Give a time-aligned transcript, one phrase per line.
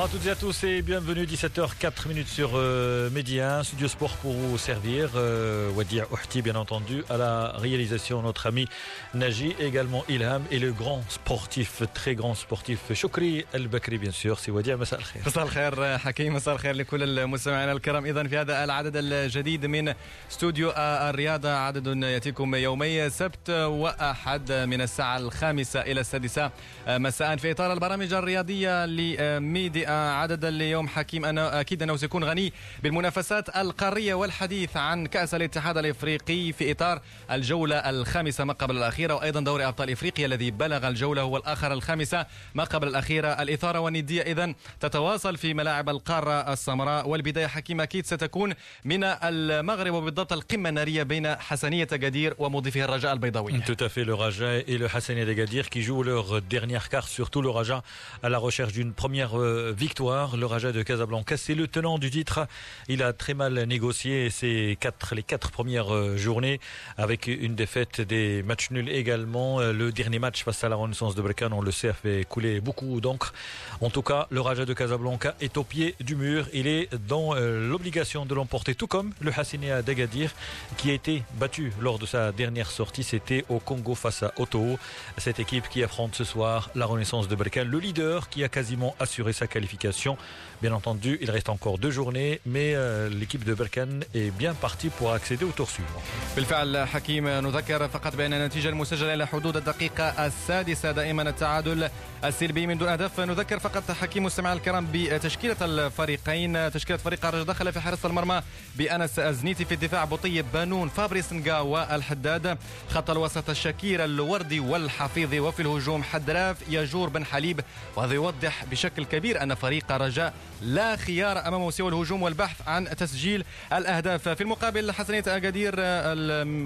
[0.00, 4.16] Bonsoir à toutes et à tous et bienvenue 17h04 minutes sur euh, Média Studio Sport
[4.22, 5.10] pour vous servir.
[5.16, 8.66] Euh, Wadir Ouhti bien entendu à la réalisation notre ami
[9.12, 14.38] Naji également Ilham et le grand sportif très grand sportif Shukri El Bakri bien sûr
[14.38, 18.64] c'est Wadir مساء الخير مساء الخير حكيم مساء الخير لكل المستمعين الكرام اذا في هذا
[18.64, 19.92] العدد الجديد من
[20.30, 26.50] استوديو الرياضه عدد ياتيكم يومي سبت واحد من الساعه الخامسه الى السادسه
[26.88, 32.53] مساء في اطار البرامج الرياضيه لميديا عدد اليوم حكيم أنا أكيد أنه سيكون غني
[32.83, 39.39] بالمنافسات القارية والحديث عن كأس الاتحاد الإفريقي في إطار الجولة الخامسة ما قبل الأخيرة وأيضا
[39.39, 42.25] دوري أبطال إفريقيا الذي بلغ الجولة هو الآخر الخامسة
[42.55, 48.53] ما قبل الأخيرة الإثارة والندية إذا تتواصل في ملاعب القارة السمراء والبداية حكيم أكيد ستكون
[48.85, 54.13] من المغرب وبالضبط القمة النارية بين حسنية قدير ومضيفه الرجاء البيضاوي Tout à fait, le
[54.13, 57.83] Raja et le Hassania d'Agadir qui jouent leur dernière carte, surtout le Raja
[58.23, 59.80] à la recherche d'une première victoire.
[59.81, 62.47] Le Raja de Casablanca, c'est le tenant du titre.
[62.87, 66.59] Il a très mal négocié ses quatre, les quatre premières euh, journées
[66.97, 69.59] avec une défaite des matchs nuls également.
[69.59, 72.25] Euh, le dernier match face à la Renaissance de Brekan, on le sait, a fait
[72.29, 73.33] couler beaucoup d'encre.
[73.81, 76.47] En tout cas, le Raja de Casablanca est au pied du mur.
[76.53, 80.31] Il est dans euh, l'obligation de l'emporter, tout comme le Hassinia d'Agadir
[80.77, 83.03] qui a été battu lors de sa dernière sortie.
[83.03, 84.77] C'était au Congo face à Otto.
[85.17, 88.95] Cette équipe qui affronte ce soir la Renaissance de Brekan, le leader qui a quasiment
[88.99, 90.17] assuré sa qualification qualification
[90.61, 94.89] Bien entendu, il reste encore deux journées, mais euh, l'équipe de Berkane est bien partie
[94.89, 96.01] pour accéder au tour suivant.
[96.35, 101.89] بالفعل حكيم نذكر فقط بأن النتيجة المسجلة إلى حدود الدقيقة السادسة دائما التعادل
[102.23, 103.19] السلبي من دون أهداف.
[103.19, 106.71] نذكر فقط حكيم مستمع الكرام بتشكيلة الفريقين.
[106.71, 108.41] تشكيلة فريق الرجاء دخل في حراسة المرمى
[108.75, 112.57] بأنس أزنيتي في الدفاع بطيب بانون فابريس نقا والحداد
[112.89, 117.61] خط الوسط الشكير الوردي والحفيظي وفي الهجوم حدراف يجور بن حليب.
[117.95, 123.43] وهذا يوضح بشكل كبير أن فريق الرجاء لا خيار امامه سوى الهجوم والبحث عن تسجيل
[123.73, 124.29] الأهداف.
[124.29, 125.75] في المقابل حسنية أكادير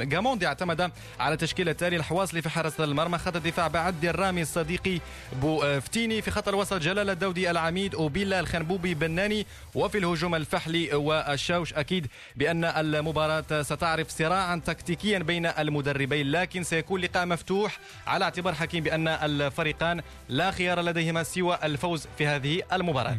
[0.04, 3.18] جاموندي اعتمد على تشكيله التالي الحواصلي في حراسه المرمى.
[3.18, 5.00] خط الدفاع بعد الرامي الصديقي
[5.42, 6.22] بوفتيني.
[6.22, 9.46] في خط الوسط جلال الدودي العميد وبيلا الخنبوبي بناني.
[9.76, 17.26] وفي الهجوم الفحلي والشوش أكيد بأن المباراة ستعرف صراعا تكتيكيا بين المدربين لكن سيكون لقاء
[17.26, 17.78] مفتوح
[18.08, 23.18] على اعتبار حكيم بأن الفريقان لا خيار لديهما سوى الفوز في هذه المباراة.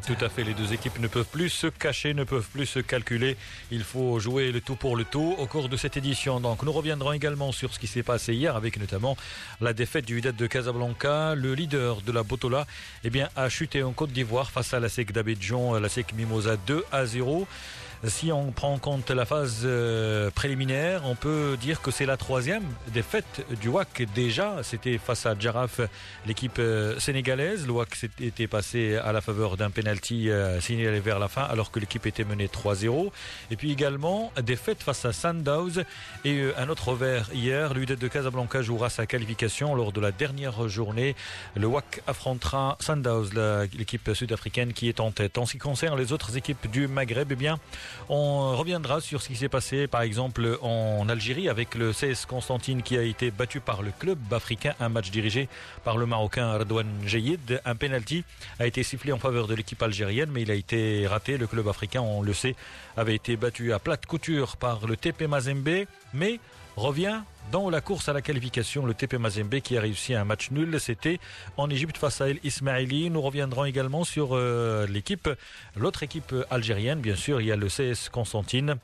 [0.66, 3.36] Deux équipes ne peuvent plus se cacher, ne peuvent plus se calculer.
[3.70, 6.40] Il faut jouer le tout pour le tout au cours de cette édition.
[6.40, 9.16] Donc nous reviendrons également sur ce qui s'est passé hier avec notamment
[9.60, 11.36] la défaite du Wydad de Casablanca.
[11.36, 12.66] Le leader de la Botola
[13.04, 16.84] eh a chuté en Côte d'Ivoire face à la SEC d'Abidjan, la SEC Mimosa 2
[16.90, 17.46] à 0.
[18.08, 22.16] Si on prend en compte la phase euh, préliminaire, on peut dire que c'est la
[22.16, 22.62] troisième
[22.94, 24.06] défaite du WAC.
[24.14, 25.80] Déjà, c'était face à Jaraf,
[26.26, 27.66] l'équipe euh, sénégalaise.
[27.66, 27.88] Le WAC
[28.20, 32.06] était passé à la faveur d'un penalty euh, signalé vers la fin, alors que l'équipe
[32.06, 33.10] était menée 3-0.
[33.50, 35.82] Et puis également, défaite face à Sundowns
[36.24, 37.74] et un autre revers hier.
[37.74, 41.16] L'UD de Casablanca jouera sa qualification lors de la dernière journée.
[41.56, 45.38] Le WAC affrontera Sundowns, la- l'équipe sud-africaine qui est en tête.
[45.38, 47.58] En ce qui concerne les autres équipes du Maghreb, eh bien,
[48.08, 52.82] on reviendra sur ce qui s'est passé, par exemple, en Algérie avec le CS Constantine
[52.82, 54.74] qui a été battu par le club africain.
[54.80, 55.48] Un match dirigé
[55.84, 57.60] par le Marocain Redouane Jayid.
[57.64, 58.24] Un penalty
[58.58, 61.36] a été sifflé en faveur de l'équipe algérienne, mais il a été raté.
[61.36, 62.54] Le club africain, on le sait,
[62.96, 66.38] avait été battu à plate couture par le TP Mazembe, mais
[66.76, 67.20] revient
[67.52, 68.86] dans la course à la qualification.
[68.86, 71.18] Le TP Mazembe qui a réussi un match nul, c'était
[71.56, 73.10] en Égypte face à El Ismaili.
[73.10, 75.28] Nous reviendrons également sur euh, l'équipe,
[75.76, 78.76] l'autre équipe algérienne, bien sûr, il y a le CS Constantine.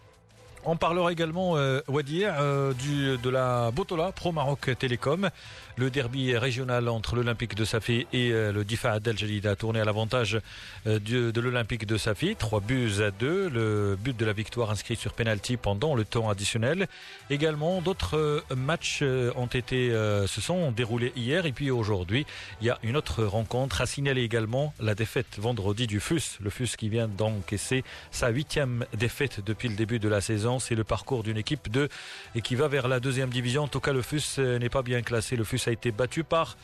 [0.65, 5.29] On parlera également, euh, euh, de la Botola Pro Maroc Télécom.
[5.77, 9.81] Le derby régional entre l'Olympique de Safi et euh, le Difa Adel Jalid a tourné
[9.81, 10.39] à l'avantage
[10.87, 12.37] euh, de l'Olympique de Safi.
[12.37, 13.49] Trois buts à deux.
[13.49, 16.87] Le but de la victoire inscrit sur penalty pendant le temps additionnel.
[17.31, 22.27] Également, d'autres matchs ont été, se sont déroulés hier et puis aujourd'hui.
[22.61, 26.39] Il y a une autre rencontre à signaler également la défaite vendredi du FUS.
[26.41, 30.52] Le FUS qui vient d'encaisser sa huitième défaite depuis le début de la saison.
[30.59, 31.89] C'est le parcours d'une équipe de
[32.35, 33.65] et qui va vers la deuxième division.
[33.65, 35.37] En tout cas, le FUS euh, n'est pas bien classé.
[35.37, 36.57] Le FUS a été battu par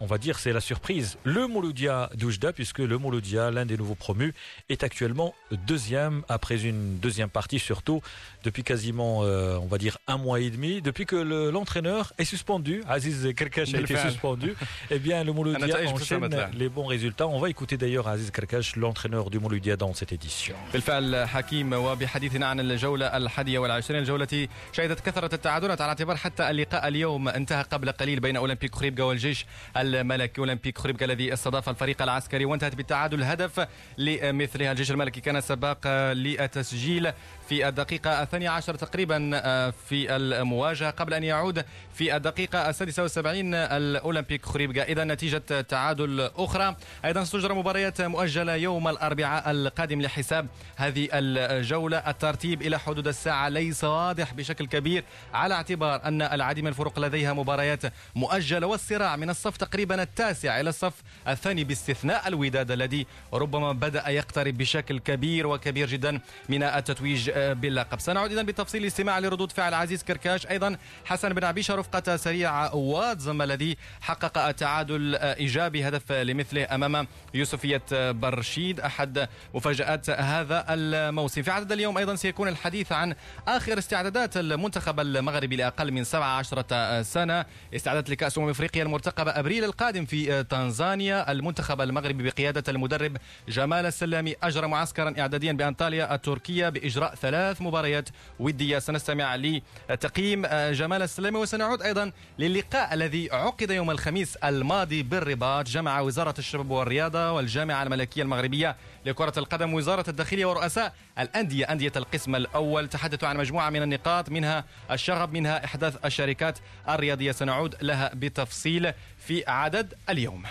[0.00, 1.18] on va dire c'est la surprise.
[1.24, 4.34] Le Mouloudia d'Oujda, puisque le Mouloudia, l'un des nouveaux promus,
[4.68, 5.34] est actuellement
[5.66, 8.02] deuxième après une deuxième partie surtout
[8.44, 10.72] depuis quasiment, euh, on va dire, un mois et demi.
[10.88, 14.10] Depuis que le- l'entraîneur est suspendu, Aziz Kerkash a été بالفعل.
[14.10, 14.54] suspendu,
[14.90, 16.50] eh bien le Mouloudia النتائج enchaîne بتثبت.
[16.62, 17.26] les bons résultats.
[17.26, 20.54] On va écouter d'ailleurs Aziz Kerkash, l'entraîneur du Mouloudia dans cette édition.
[20.72, 26.50] بالفعل حكيم وبحديثنا عن الجولة الحادية والعشرين الجولة التي شهدت كثرة التعادلات على اعتبار حتى
[26.50, 29.46] اللقاء اليوم انتهى قبل قليل بين أولمبيك خريبكا والجيش
[29.76, 33.66] الملكي أولمبيك خريبكا الذي استضاف الفريق العسكري وانتهت بالتعادل هدف
[33.98, 37.12] لمثلها الجيش الملكي كان سباق للتسجيل
[37.48, 40.90] في الدقيقة الثانية عشر تقريبا آه، في المواجهة.
[40.90, 41.64] قبل أن يعود
[41.94, 46.76] في الدقيقة السادسة والسبعين الأولمبيك خريبكا إذا نتيجة تعادل أخرى.
[47.04, 50.46] أيضا ستجرى مباريات مؤجلة يوم الأربعاء القادم لحساب
[50.76, 51.98] هذه الجولة.
[51.98, 55.04] الترتيب إلى حدود الساعة ليس واضح بشكل كبير
[55.34, 57.82] على اعتبار أن العديد من الفرق لديها مباريات
[58.14, 58.66] مؤجلة.
[58.66, 60.94] والصراع من الصف تقريبا التاسع إلى الصف
[61.28, 68.00] الثاني باستثناء الوداد الذي ربما بدأ يقترب بشكل كبير وكبير جدا من التتويج باللقب.
[68.00, 70.46] سنعود إذا بالتفصيل الاستماع لردود فعل عزيز كركاش.
[70.46, 77.82] أيضا حسن بن عبيشة رفقة سريع واتزم الذي حقق تعادل إيجابي هدف لمثله أمام يوسفية
[78.10, 78.80] برشيد.
[78.80, 81.42] أحد مفاجآت هذا الموسم.
[81.42, 83.14] في عدد اليوم أيضا سيكون الحديث عن
[83.48, 87.44] آخر استعدادات المنتخب المغربي لأقل من 17 سنة.
[87.74, 91.32] استعدادات لكأس أمم أفريقيا المرتقبة أبريل القادم في تنزانيا.
[91.32, 93.16] المنتخب المغربي بقيادة المدرب
[93.48, 98.08] جمال السلامي أجرى معسكرا إعداديا بأنطاليا التركية بإجراء ثلاث مباريات
[98.40, 98.78] ودية.
[98.78, 105.66] سنستمع لتقييم جمال السلامي وسنعود أيضا للقاء الذي عقد يوم الخميس الماضي بالرباط.
[105.66, 108.76] جمع وزارة الشباب والرياضة والجامعة الملكية المغربية
[109.06, 112.88] لكرة القدم وزارة الداخلية ورؤساء الأندية أندية القسم الأول.
[112.88, 116.58] تحدثوا عن مجموعة من النقاط منها الشغب منها إحداث الشركات
[116.88, 117.32] الرياضية.
[117.32, 120.42] سنعود لها بتفصيل في عدد اليوم.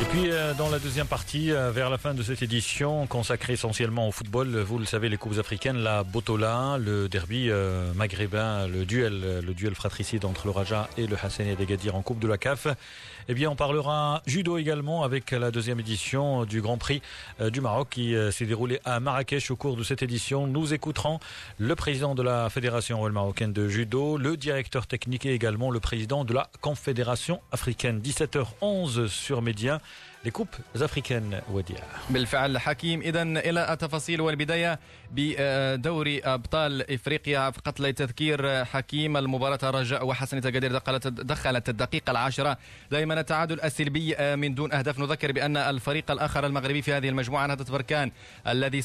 [0.00, 3.52] Et puis euh, dans la deuxième partie, euh, vers la fin de cette édition consacrée
[3.52, 8.66] essentiellement au football, vous le savez, les coupes africaines, la Botola, le derby euh, maghrébin,
[8.66, 12.28] le duel, le duel fratricide entre le Raja et le Hassani Degadir en Coupe de
[12.28, 12.66] la CAF.
[13.32, 17.00] Eh bien, on parlera judo également avec la deuxième édition du Grand Prix
[17.52, 20.48] du Maroc qui s'est déroulé à Marrakech au cours de cette édition.
[20.48, 21.20] Nous écouterons
[21.56, 26.24] le président de la Fédération marocaine de judo, le directeur technique et également le président
[26.24, 28.00] de la Confédération africaine.
[28.00, 29.80] 17h11 sur Média.
[30.28, 31.78] Coupes africaines وديع
[32.10, 33.00] بالفعل حكيم.
[33.00, 34.80] اذا إلى التفاصيل والبداية
[35.10, 39.16] بدوري أبطال إفريقيا فقط لتذكير حكيم.
[39.16, 42.58] المباراة الرجاء وحسن تقدير دخلت دخلت الدقيقة العاشرة.
[42.90, 44.98] دائما التعادل السلبي من دون أهداف.
[44.98, 48.10] نذكر بأن الفريق الآخر المغربي في هذه المجموعة نهضة بركان
[48.46, 48.82] الذي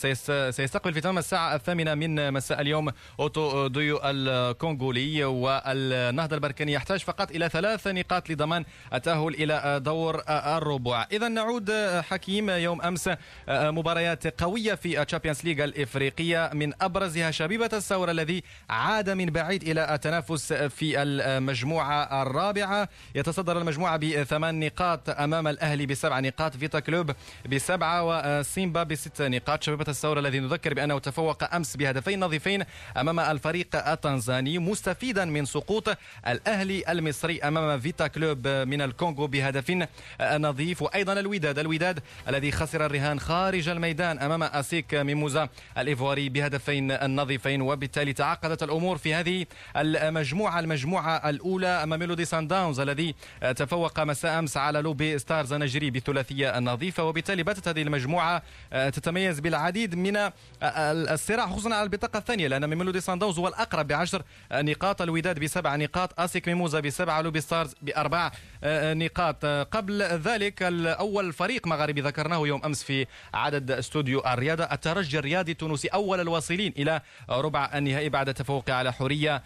[0.51, 5.23] سيستقبل في تمام الساعة الثامنة من مساء اليوم أوتو دويو الكونغولي.
[5.23, 11.07] والنهضة البركاني يحتاج فقط إلى ثلاث نقاط لضمان التأهل إلى دور الربع.
[11.11, 11.71] اذا نعود
[12.09, 13.09] حكيم يوم أمس
[13.49, 16.49] مباريات قوية في ال Champions League الإفريقية.
[16.53, 22.89] من أبرزها شبيبة الساورة الذي عاد من بعيد إلى التنافس في المجموعة الرابعة.
[23.15, 27.11] يتصدر المجموعة بثمان نقاط أمام الأهلي بسبع نقاط فيتا كلوب
[27.51, 28.03] بسبعة
[28.39, 29.63] وسيمبا بست نقاط.
[29.63, 32.63] شبيبة الساورة الذي نذكر بأنه تفوق أمس بهدفين نظيفين
[32.97, 39.87] أمام الفريق التنزاني مستفيدا من سقوط الأهلي المصري أمام فيتا كلوب من الكونغو بهدف
[40.21, 40.81] نظيف.
[40.81, 41.59] وأيضا الوداد.
[41.59, 48.97] الوداد الذي خسر الرهان خارج الميدان أمام أسيك ميموزا الايفواري بهدفين نظيفين وبالتالي تعقدت الأمور
[48.97, 49.45] في هذه
[49.75, 53.15] المجموعة المجموعة الأولى أمام ماميلودي صن داونز الذي
[53.55, 58.41] تفوق مساء أمس على لوبي ستارز النيجيري بثلاثيه نظيفه وبالتالي باتت هذه المجموعة
[58.71, 60.31] تتميز بالعديد من
[60.63, 65.75] الصراع خصوصا على البطاقة الثانية لأن ماميلودي صن داونز هو الأقرب بعشر نقاط الوداد بسبع
[65.75, 68.31] نقاط أسيك ميموزا بسبعة لوبي ستارز بأربع
[68.65, 69.45] نقاط.
[69.45, 70.63] قبل ذلك
[71.05, 74.63] أول فريق مغاربي ذكرناه يوم أمس في عدد استوديو الرياضة.
[74.63, 79.43] الترجي الرياضي التونسي أول الواصلين إلى ربع النهائي بعد تفوقه على حورية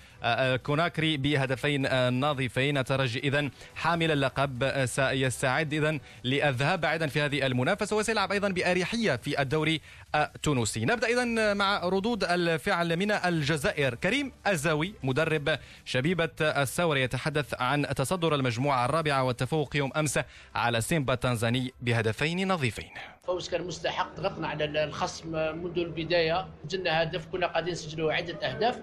[0.63, 1.87] كوناكري بهدفين
[2.19, 2.77] نظيفين.
[2.77, 9.41] الترجي اذا حامل اللقب سيستعد اذا للذهاب بعيدا في هذه المنافسة وسيلعب أيضا بأريحية في
[9.41, 9.81] الدوري
[10.15, 10.85] التونسي.
[10.85, 13.95] نبدأ اذا مع ردود الفعل من الجزائر.
[13.95, 20.19] كريم الزاوي مدرب شبيبة الثور يتحدث عن تصدر المجموعة الرابعة والتفوق يوم أمس
[20.55, 22.89] على سيمبا التنزاني بهدفين نظيفين.
[23.23, 28.79] فوز كان مستحق ضغطنا على الخصم منذ البداية سجلنا هدف كنا قاعدين نسجلوا عدة أهداف.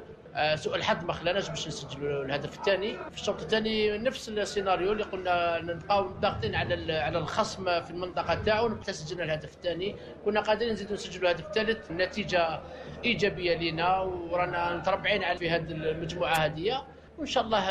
[0.54, 2.92] سوء الحظ ما خلاناش باش نسجلوا الهدف الثاني.
[3.10, 8.76] في الشوط الثاني نفس السيناريو اللي قلنا نبقاو ضاغطين على على الخصم في المنطقة تاعو
[8.76, 9.96] حتى سجلنا الهدف الثاني.
[10.24, 12.60] كنا قادرين نزيدوا نسجلوا الهدف الثالث النتيجه
[13.04, 16.86] إيجابية لنا ورانا متربعين على في هذه المجموعة هذه
[17.18, 17.68] وإن شاء الله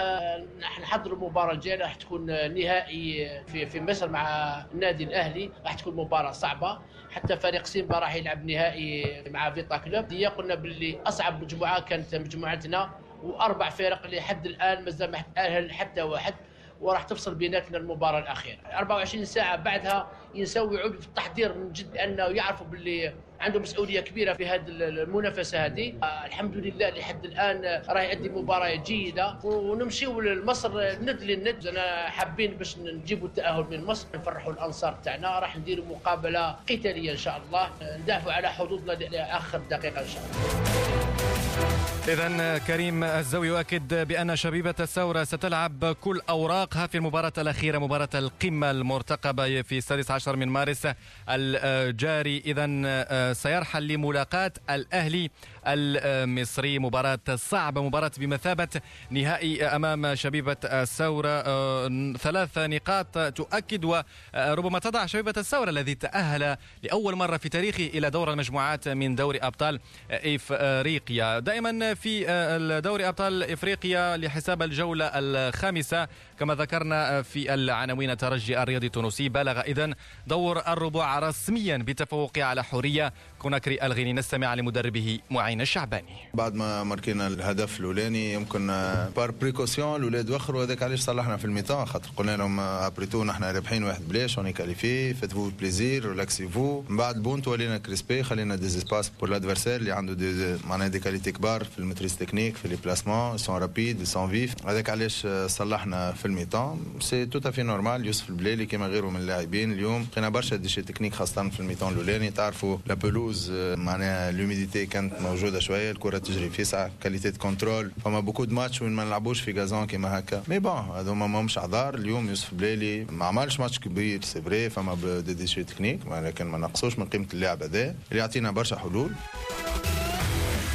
[0.62, 5.52] راح نحضروا المباراة الجاية راح تكون نهائي في في مصر مع النادي الأهلي.
[5.66, 6.80] راح تكون مباراة صعبة.
[7.16, 10.14] حتى فريق سيمبا راح يلعب نهائي مع فيتا كلوب.
[10.14, 12.90] هي قلنا باللي أصعب مجموعة كانت مجموعتنا
[13.24, 16.34] وأربع فرق لحد الآن مازال ما تاهل حتى واحد.
[16.82, 18.58] وراح تفصل بيناتنا المباراة الأخيرة.
[18.74, 24.34] 24 ساعة بعدها ينسوا يعودوا في التحضير من جد أنه يعرفوا باللي عنده مسؤولية كبيرة
[24.34, 25.94] في هذه المنافسة هذه.
[26.04, 29.36] آه، الحمد لله لحد الآن راه يؤدي مباراة جيدة.
[29.44, 31.68] ونمشيو لمصر ند للند.
[31.68, 34.08] أنا حابين باش نجيبوا التأهل من مصر.
[34.16, 37.70] نفرحوا الأنصار تاعنا راح نديروا مقابلة قتالية إن شاء الله.
[37.98, 41.95] ندافعوا على حظوظنا لآخر دقيقة إن شاء الله.
[42.08, 48.72] إذا كريم الزوي يؤكد بأن شبيبة الثورة ستلعب كل أوراقها في المباراة الأخيرة مباراة القمة
[48.72, 50.88] المرتقبة في السادس عشر من مارس
[51.30, 52.44] الجاري.
[52.46, 55.32] إذا آه، سيرحل لملاقاة الأهلي
[55.68, 56.80] المصري.
[56.80, 58.68] مباراة صعبة مباراة بمثابة
[59.10, 61.30] نهائي أمام شبيبة الثورة.
[61.30, 68.10] آه، ثلاث نقاط تؤكد وربما تضع شبيبة الثورة الذي تأهل لأول مرة في تاريخه إلى
[68.10, 69.80] دور المجموعات من دوري أبطال
[70.12, 71.40] إفريقيا.
[71.40, 76.08] دائما في آه، دوري أبطال إفريقيا لحساب الجولة الخامسة
[76.40, 79.94] كما ذكرنا في العناوين الترجي الرياضي التونسي بلغ اذا
[80.28, 84.14] دور الربع رسميا بتفوقه على حورية كوناكري الغيني.
[84.14, 85.55] نستمع لمدربه معين.
[85.62, 88.68] الشعباني؟ بعد ما ماركينا الهدف الأولاني يمكن
[89.16, 93.84] بار بريكوسيون الأولاد وخروا هذاك علاش صلحنا في الميتان خاطر قلنا لهم ابريتو نحن رابحين
[93.84, 98.70] واحد بلاش اوني كاليفي فو بليزير ريلاكسي فو من بعد بونت ولينا كريسبي خلينا دي
[98.70, 102.76] سباس بور لادفيرسير اللي عنده دي معناها دي كاليتي كبار في الماتريس تكنيك في لي
[102.76, 106.80] بلاسمون سون رابيد سون فيف هذاك علاش صلحنا في الميتان.
[107.00, 111.14] سي تو في نورمال يوسف البليلي كما غيره من اللاعبين اليوم لقينا برشا déchets techniques
[111.14, 112.32] خاصة في ال mi-temps الأولاني.
[112.32, 118.20] تعرفوا la pelouse معناها l'humidité كانت موجودة شوية الكرة تجري فيسعه qualité de contrôle فما
[118.20, 120.44] beaucoup de matchs وين ما نلعبوش في gazon كيما هكا.
[120.48, 125.22] mais bon هذوما ماهمش اعذار اليوم يوسف بليلي ما عملش ماتش كبير c'est vrai فما
[125.26, 127.96] des déchets techniques ولكن ما نقصوش من قيمة اللاعب هذا.
[128.12, 129.10] اللي يعطينا برشا حلول.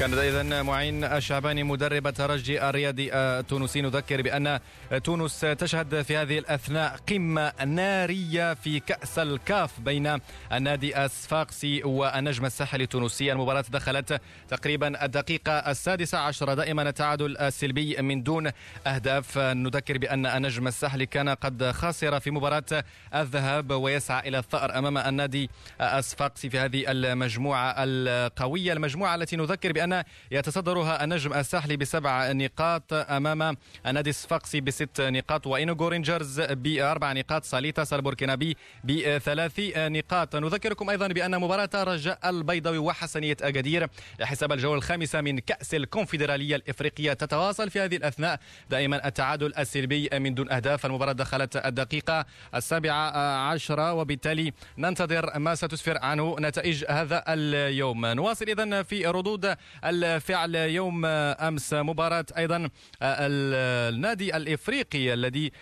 [0.01, 4.61] كان إذا معين الشعباني مدرب الترجي الرياضي التونسي نذكر بأن
[5.05, 10.19] تونس تشهد في هذه الأثناء قمة نارية في كأس الكاف بين
[10.53, 13.33] النادي الصفاقسي والنجم الساحلي التونسي.
[13.33, 18.51] المباراة دخلت تقريبا الدقيقة السادسة عشرة دائما التعادل السلبي من دون
[18.87, 19.39] أهداف.
[19.39, 25.51] نذكر بأن النجم الساحلي كان قد خسر في مباراة الذهاب ويسعى إلى الثأر أمام النادي
[25.81, 28.73] الصفاقسي في هذه المجموعة القوية.
[28.73, 33.57] المجموعة التي نذكر بأن كان يتصدرها النجم الساحلي بسبع نقاط أمام
[33.87, 40.37] النادي الصفاقسي بست نقاط وإنوغو رينجرز بأربع نقاط ساليتاس البوركينابي بثلاث نقاط.
[40.37, 43.89] نذكركم أيضا بأن مباراة رجاء البيضاوي وحسنية أكادير
[44.21, 48.41] حساب الجولة الخامسة من كأس الكونفدرالية الإفريقية تتواصل في هذه الأثناء.
[48.71, 50.87] دائما التعادل السلبي من دون أهداف.
[50.87, 53.11] المباراة دخلت الدقيقة السابعة
[53.51, 58.07] عشرة وبالتالي ننتظر ما ستسفر عنه نتائج هذا اليوم.
[58.07, 62.71] نواصل إذا في ردود الفعل يوم أمس مباراة أيضا
[63.03, 65.53] النادي الإفريقي الذي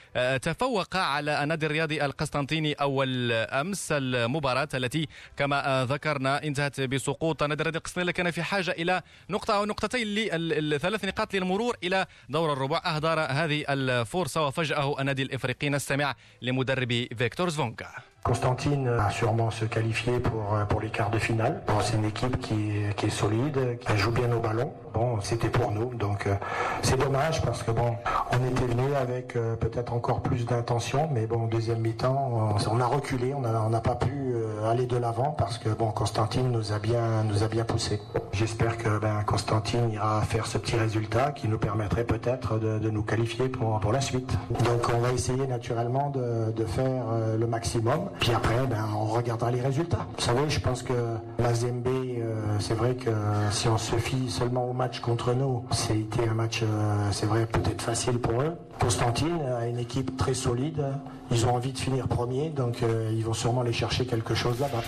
[0.43, 3.89] تفوق على النادي الرياضي القسطنطيني أول أمس.
[3.93, 5.07] المباراة التي
[5.37, 11.05] كما ذكرنا انتهت بسقوط النادي الرياضي القسطنطيني كان في حاجة إلى نقطة أو نقطتين للثلاث
[11.05, 12.83] نقاط للمرور إلى دور الربع.
[12.85, 17.89] اهدر هذه الفرصة وفجأة النادي الإفريقي نستمع لمدرب فيكتور زفونكا.
[18.29, 21.63] Constantine a sûrement se qualifier pour, euh, pour les quarts de finale.
[21.81, 24.71] C'est une équipe qui, qui, est solide, qui joue bien au ballon.
[24.93, 26.35] Bon, c'était pour nous, donc euh,
[26.83, 27.95] c'est dommage parce que bon,
[28.33, 32.81] on était venu avec euh, peut-être encore plus d'intention, mais bon, deuxième mi-temps, on, on,
[32.81, 34.35] a reculé, on n'a on a pas pu
[34.67, 38.01] aller de l'avant parce que bon, Constantine nous a bien, nous a bien poussé.
[38.33, 42.91] J'espère que ben, Constantine ira faire ce petit résultat qui nous permettrait peut-être de, de,
[42.91, 44.37] nous qualifier pour, pour la suite.
[44.51, 47.05] Donc on va essayer naturellement de, de faire
[47.39, 48.09] le maximum.
[48.21, 50.07] Puis après, ben, on regardera les résultats.
[50.17, 50.93] Vous savez, je pense que
[51.39, 53.11] la Zembe, euh, c'est vrai que
[53.51, 57.47] si on se fie seulement au match contre nous, c'était un match, euh, c'est vrai,
[57.47, 58.57] peut-être facile pour eux.
[58.81, 60.85] Constantine a une équipe très solide.
[61.31, 64.59] Ils ont envie de finir premier, donc euh, ils vont sûrement aller chercher quelque chose
[64.61, 64.83] là-bas.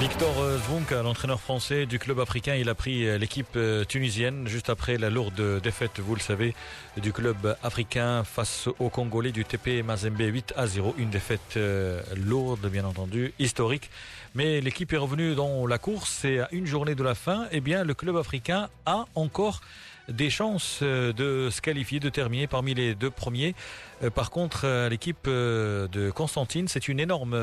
[0.00, 4.70] Victor Zvonka, l'entraîneur français du club africain, il a pris euh, l'équipe euh, tunisienne juste
[4.70, 6.54] après la lourde défaite, vous le savez,
[6.96, 10.94] du club africain face au Congolais du TP Mazembe 8 à 0.
[10.96, 13.90] Une défaite euh, lourde, bien entendu, historique.
[14.34, 17.60] Mais l'équipe est revenue dans la course et à une journée de la fin, eh
[17.60, 19.60] bien, le club africain a encore
[20.10, 23.54] des chances euh, de se qualifier, de terminer parmi les deux premiers.
[24.02, 27.38] Euh, par contre, euh, l'équipe de Constantine, c'est une énorme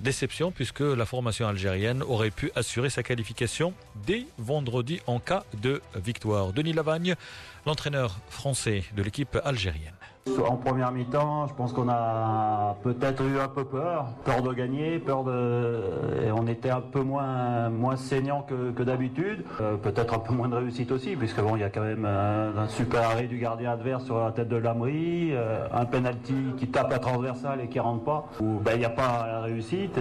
[0.00, 3.74] déception puisque la formation algérienne aurait pu assurer sa qualification
[4.06, 6.52] dès vendredi en cas de victoire.
[6.52, 7.14] Denis Lavagne,
[7.66, 9.94] l'entraîneur français de l'équipe algérienne.
[10.48, 14.98] En première mi-temps, je pense qu'on a peut-être eu un peu peur, peur de gagner,
[14.98, 15.82] peur de,
[16.24, 20.48] et on était un peu moins moins saignant que, d'habitude, euh, peut-être un peu moins
[20.48, 23.38] de réussite aussi, puisque bon, il y a quand même un, un super arrêt du
[23.38, 27.68] gardien adverse sur la tête de Lamry, euh, un penalty qui tape à transversale et
[27.68, 29.98] qui rentre pas, où ben il n'y a pas la réussite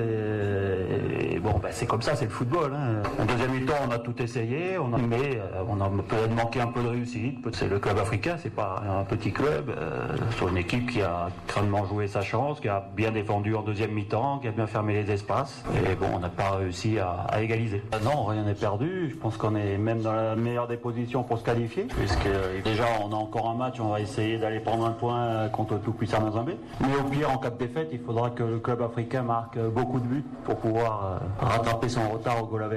[1.44, 2.74] bon ben c'est comme ça, c'est le football.
[2.74, 3.04] Hein.
[3.20, 6.62] En deuxième mi-temps, on a tout essayé, on a mais euh, on a peut-être manqué
[6.62, 7.40] un peu de réussite.
[7.54, 9.70] C'est le club africain, c'est pas un petit club.
[9.70, 13.62] Euh, sur une équipe qui a crânement joué sa chance, qui a bien défendu en
[13.62, 15.64] deuxième mi-temps, qui a bien fermé les espaces.
[15.76, 17.84] Et bon, on n'a pas réussi à, égaliser.
[17.94, 19.10] Euh, non, rien n'est perdu.
[19.10, 22.62] Je pense qu'on est même dans la meilleure des positions pour se qualifier, puisque euh,
[22.64, 25.94] déjà on a encore un match, on va essayer d'aller prendre un point contre tout
[25.94, 26.58] puissant Mazambé.
[26.82, 30.00] Mais au pire, en cas de défaite, il faudra que le club africain marque beaucoup
[30.00, 32.70] de buts pour pouvoir rattraper son retard au goal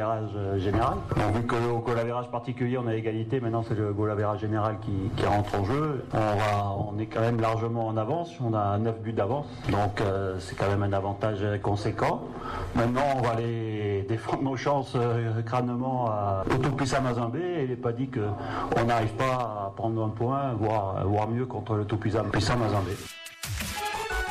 [0.59, 0.95] général.
[1.17, 1.97] Bon, vu qu'au goal
[2.31, 6.05] particulier, on a égalité, maintenant c'est le goal général qui, rentre en jeu.
[6.13, 10.37] On, va, on est même largement en avance, on a 9 buts d'avance, donc euh,
[10.39, 12.23] c'est quand même un avantage conséquent.
[12.77, 17.77] Maintenant, on va aller défendre nos chances euh, crânement à Tout-Puissant Mazambé et il n'est
[17.77, 22.23] pas dit qu'on n'arrive pas à prendre un point, voire, voire mieux contre le Tout-Puissant
[22.57, 22.93] Mazambé.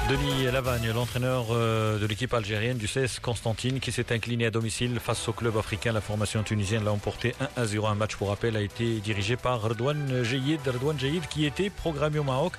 [0.08, 5.00] Denis Lavagne, l'entraîneur euh, de l'équipe algérienne du CS Constantine, qui s'est incliné à domicile
[5.00, 5.94] face au club africain.
[5.94, 7.88] La formation tunisienne l'a emporté 1 à 0.
[7.88, 10.60] Un match, pour rappel, a été dirigé par Redouane Jeyid.
[10.64, 12.54] Redouane Jeyid qui était programmé au Maroc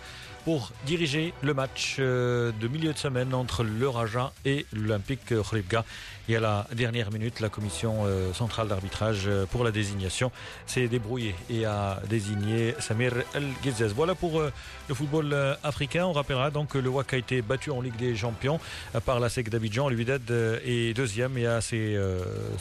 [0.47, 5.85] pour diriger le match euh, de milieu de semaine entre le Raja et l'Olympique Khribga.
[6.29, 10.33] Et à la dernière minute, la commission euh, centrale d'arbitrage euh, pour la désignation
[10.67, 13.89] s'est débrouillée et a désigné Samir El Ghezez.
[13.95, 16.05] Voilà pour le football africain.
[16.07, 18.59] On rappellera donc que le WAC a été battu en Ligue des Champions
[19.05, 19.89] par la SEC d'Abidjan.
[19.89, 20.31] L'UIDED
[20.65, 21.99] est deuxième et a ses,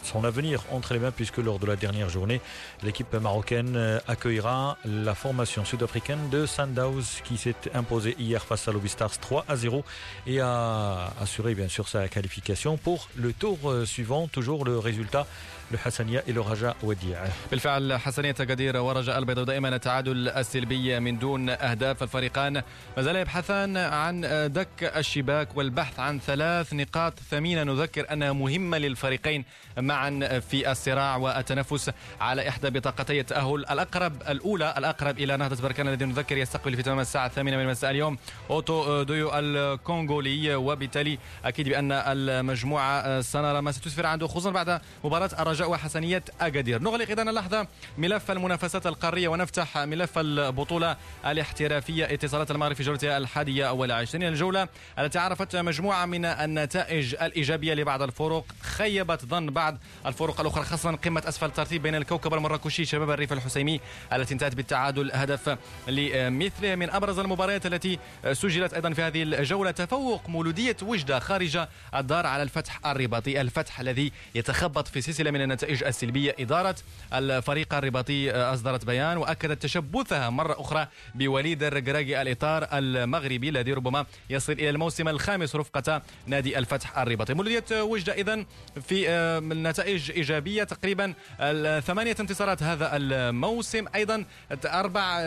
[0.03, 2.41] son avenir entre les mains puisque lors de la dernière journée,
[2.83, 9.17] l'équipe marocaine accueillera la formation sud-africaine de Sandhouse qui s'est imposé hier face à l'Obistars
[9.17, 9.83] 3 à 0
[10.27, 14.27] et a assuré bien sûr sa qualification pour le tour euh, suivant.
[14.27, 15.27] Toujours le résultat
[15.71, 16.75] الحسنية إلى رجاء
[17.51, 22.53] بالفعل حسنية قدير ورجاء البيضاء دائما التعادل السلبي من دون أهداف الفريقان.
[22.97, 24.21] ما زال يبحثان عن
[24.53, 27.63] دك الشباك والبحث عن ثلاث نقاط ثمينة.
[27.63, 29.45] نذكر أنها مهمة للفريقين
[29.77, 36.05] معا في الصراع والتنافس على إحدى بطاقتي التأهل الأقرب الأولى الأقرب إلى نهضة بركان الذي
[36.05, 38.17] نذكر يستقبل في تمام الساعة الثامنة من مساء اليوم
[38.49, 40.55] أوتو دويو الكونغولي.
[40.55, 47.09] وبالتالي أكيد بأن المجموعة سنرى ما ستسفر عنده خصوصا بعد مباراة الرجاء وحسنية أكادير نغلق
[47.09, 52.05] إذا اللحظة ملف المنافسات القارية ونفتح ملف البطولة الاحترافية.
[52.13, 54.67] اتصالات المغرب في جولتها الحادية والعشرين الجولة
[54.99, 61.23] التي عرفت مجموعة من النتائج الإيجابية لبعض الفرق خيبت ظن بعض الفرق الأخرى خاصة قمة
[61.27, 63.79] أسفل الترتيب بين الكوكب المراكشي شباب الريف الحسيمي
[64.13, 67.99] التي انتهت بالتعادل هدف لمثله من أبرز المباريات التي
[68.33, 69.71] سجلت أيضا في هذه الجولة.
[69.71, 71.59] تفوق مولودية وجدة خارج
[71.95, 73.41] الدار على الفتح الرباطي.
[73.41, 76.35] الفتح الذي يتخبط في سلسلة من النتائج السلبية.
[76.39, 76.75] إدارة
[77.13, 84.53] الفريق الرباطي أصدرت بيان وأكدت تشبثها مرة أخرى بوليد الرقراقي الإطار المغربي الذي ربما يصل
[84.53, 87.33] إلى الموسم الخامس رفقة نادي الفتح الرباطي.
[87.33, 88.45] مولودية وجدة إذن
[88.87, 89.07] في
[89.41, 91.13] نتائج إيجابية تقريبا
[91.79, 93.85] ثمانية انتصارات هذا الموسم.
[93.95, 94.25] أيضا
[94.65, 95.19] أربع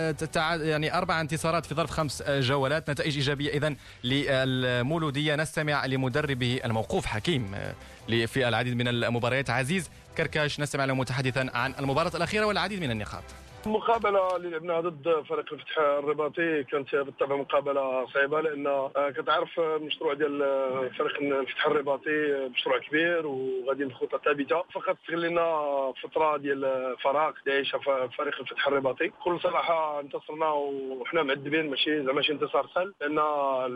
[0.44, 2.90] يعني أربع انتصارات في ظرف خمس جولات.
[2.90, 5.36] نتائج إيجابية إذن للمولودية.
[5.36, 7.54] نستمع لمدربه الموقوف حكيم.
[8.08, 9.50] في العديد من المباريات.
[9.50, 13.24] عزيز كركاش نستمع له متحدثا عن المباراة الأخيرة والعديد من النقاط.
[13.66, 20.14] المقابله اللي لعبناها ضد فريق الفتح الرباطي كانت بالطبع مقابلة صعيبة لأن آه، كتعرف المشروع
[20.14, 26.94] ديال آه، فريق الفتح الرباطي آه، مشروع كبير وغادي بخطه ثابته فقط استغلينا فترة ديال
[27.02, 29.08] فراغ اللي عايشها فريق الفتح الرباطي.
[29.08, 33.14] بكل صراحة انتصرنا وحنا معذبين ماشي زعما شي انتصار سهل لأن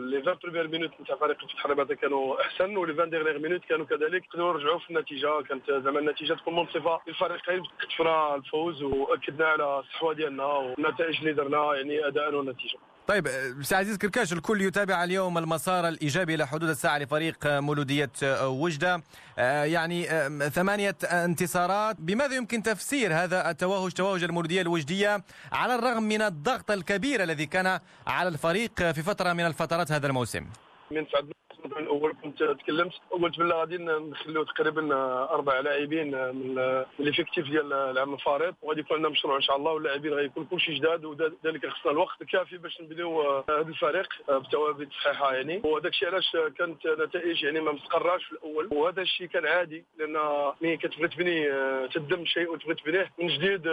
[0.09, 3.61] les 20 premières minutes نتاع فريق الفتح الرباطي كانوا أحسن و les 20 dernières minutes
[3.69, 5.41] كانوا كذلك قدروا نرجعوا في النتيجة.
[5.41, 11.75] كانت زعما النتيجة تكون منصفة للفريقين كتفنا الفوز وأكدنا على الصحوة ديالنا والنتائج اللي درناها
[11.75, 12.77] يعني أداء ونتيجة.
[13.07, 13.27] طيب
[13.61, 18.11] سي عزيز كركاش الكل يتابع اليوم المسار الإيجابي إلى حدود الساعة لفريق مولودية
[18.43, 19.03] وجدة.
[19.39, 20.03] آه، يعني
[20.49, 21.95] ثمانية انتصارات.
[21.99, 27.79] بماذا يمكن تفسير هذا التوهج توهج المولودية الوجدية على الرغم من الضغط الكبير الذي كان
[28.07, 30.45] على الفريق في فترة من الفترات هذا الموسم؟
[30.91, 31.31] من سعد
[31.65, 32.93] من الأول كنت تكلمت.
[33.11, 34.95] وقلت بلا غادي نخليو تقريبا
[35.31, 40.13] أربع لاعبين من l'effectif ديال العام الفارط وغادي يكون عندنا مشروع إن شاء الله واللاعبين
[40.13, 45.61] غيكون كلشي جداد وذلك خصنا الوقت الكافي باش نبداو هذا الفريق بتوابيت صحيحة يعني.
[45.65, 48.67] وهذاك الشيء علاش كانت نتائج يعني ما مستقراش في الأول.
[48.71, 50.17] وهذا الشيء كان عادي لأن
[50.61, 51.47] ملي كتبغي تبني
[51.87, 53.11] تهدم شيء وتبغي تبنيه.
[53.19, 53.69] من جديد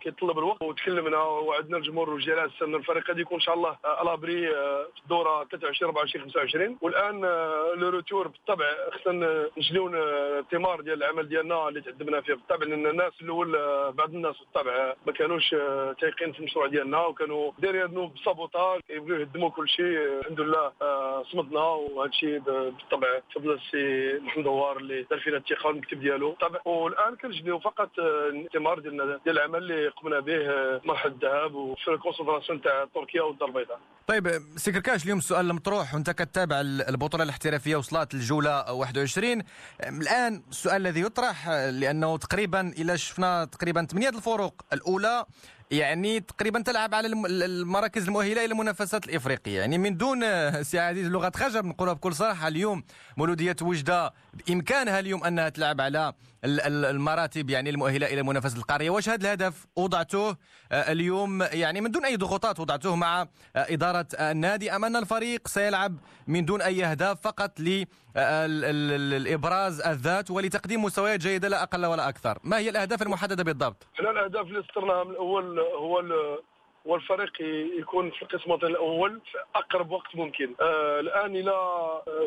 [0.00, 0.62] كيطلب الوقت.
[0.62, 4.48] وتكلمنا وعندنا الجمهور والجلاس ان الفريق غادي يكون إن شاء الله à l'abri
[4.94, 7.20] في الدورة 23 24 25 والآن
[7.80, 9.88] le retour بالطبع خصنا نجنيو
[10.38, 13.52] الثمار ديال العمل ديالنا اللي تقدمنا فيه بالطبع لأن الناس الأول
[13.92, 15.50] بعض الناس بالطبع ما كانوش
[16.00, 20.72] تايقين في المشروع ديالنا وكانوا دايرين ب sabotage كيبغيو يهدموا كل شيء الحمد لله
[21.32, 26.32] صمدنا وهذا الشيء بالطبع فضل السي محمد هوار اللي دار فينا الثقه والمكتب ديالو.
[26.40, 30.38] طبعا والآن كنجنيو فقط الثمار ديال ديال العمل اللي قمنا به
[30.84, 33.80] مرحلة الذهاب وفي ال concentration تاع تركيا والدار البيضاء.
[34.06, 39.42] طيب سي كركاش اليوم السؤال المطروح وانت كتابع البطولة الاحترافية وصلت الجوله 21
[39.82, 45.24] الآن السؤال الذي يطرح لأنه تقريبا إلى شفنا تقريبا ثمانية الفروق الأولى
[45.70, 49.60] يعني تقريبا تلعب على المراكز المؤهلة إلى المنافسات الإفريقية.
[49.60, 50.20] يعني من دون
[50.62, 52.84] سي عزيز لغة خشب نقولها بكل صراحة اليوم
[53.16, 54.12] مولودية وجدة.
[54.34, 56.12] بإمكانها اليوم أنها تلعب على
[56.44, 58.90] المراتب يعني المؤهلة إلى المنافسة القارية.
[58.90, 60.36] واش هذا الهدف وضعته
[60.72, 63.26] اليوم؟ يعني من دون أي ضغوطات وضعته مع
[63.56, 67.60] إدارة النادي أم أن الفريق سيلعب من دون أي أهداف فقط
[69.20, 72.38] لابراز الذات ولتقديم مستويات جيدة لا أقل ولا أكثر.
[72.44, 76.02] ما هي الأهداف المحددة بالضبط؟ إحنا الأهداف اللي اخترناها من الأول هو
[76.84, 77.32] والفريق
[77.78, 80.54] يكون في القسم الأول في أقرب وقت ممكن.
[80.60, 81.52] آه الآن إلى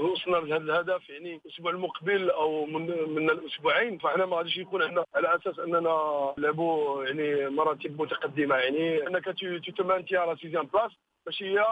[0.01, 5.05] وصلنا لهذا الهدف يعني الأسبوع المقبل أو من من الأسبوعين فإحنا ما غاديش يكون عندنا
[5.15, 5.79] على أساس أننا
[6.37, 9.27] نلعبوا يعني مراتب متقدمة يعني إنك
[9.77, 10.91] تمانتي على sixième place.
[11.25, 11.65] باش هي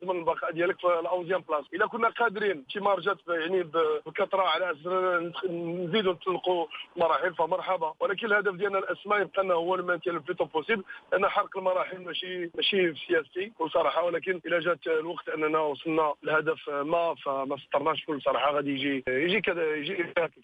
[0.00, 3.62] تضمن البقاء ديالك في ال onzième place إلا كنا قادرين شي مارجات يعني
[4.06, 7.94] بكثرة على أساس نزيدوا نطلقوا مراحل فمرحبا.
[8.00, 11.56] ولكن الهدف ديالنا الأسمى يبقى لنا هو ال maintien le plus tôt possible لأن حرق
[11.58, 18.04] المراحل ماشي ماشي سياسي بصراحة ولكن إلا جات الوقت أننا وصلنا لهدف ما فما سطرناش
[18.04, 19.92] بكل صراحة غادي يجي يجي كذا يجي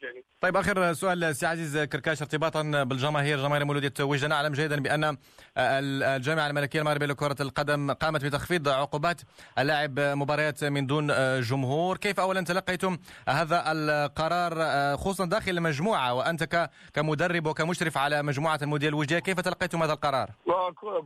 [0.02, 0.24] يعني.
[0.40, 5.16] طيب آخر سؤال سي عزيز كركاش ارتباطا بالجماهير جماهير مولودية وجده نعلم جيدا بأن
[5.58, 9.20] الجامعة الملكية المغربية لكرة القدم قامت تخفيض عقوبات
[9.58, 11.06] اللعب مباريات من دون
[11.40, 11.96] جمهور.
[11.96, 12.98] كيف أولا تلقيتم
[13.28, 14.52] هذا القرار
[14.96, 20.28] خصوصا داخل المجموعة وأنت كمدرب وكمشرف على مجموعة الموديل الوجدية كيف تلقيتم هذا القرار؟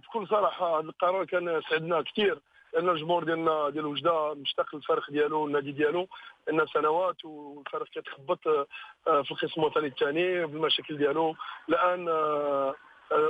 [0.05, 2.39] بكل صراحة هذا القرار كان سعدنا كثير.
[2.75, 6.09] لأن الجمهور ديالنا ديال وجدة مشتاق للفريق ديالو والنادي ديالو
[6.47, 8.41] لأن سنوات والفريق كيتخبط
[9.05, 11.35] في القسم الوطني الثاني بالمشاكل ديالو.
[11.69, 12.09] الآن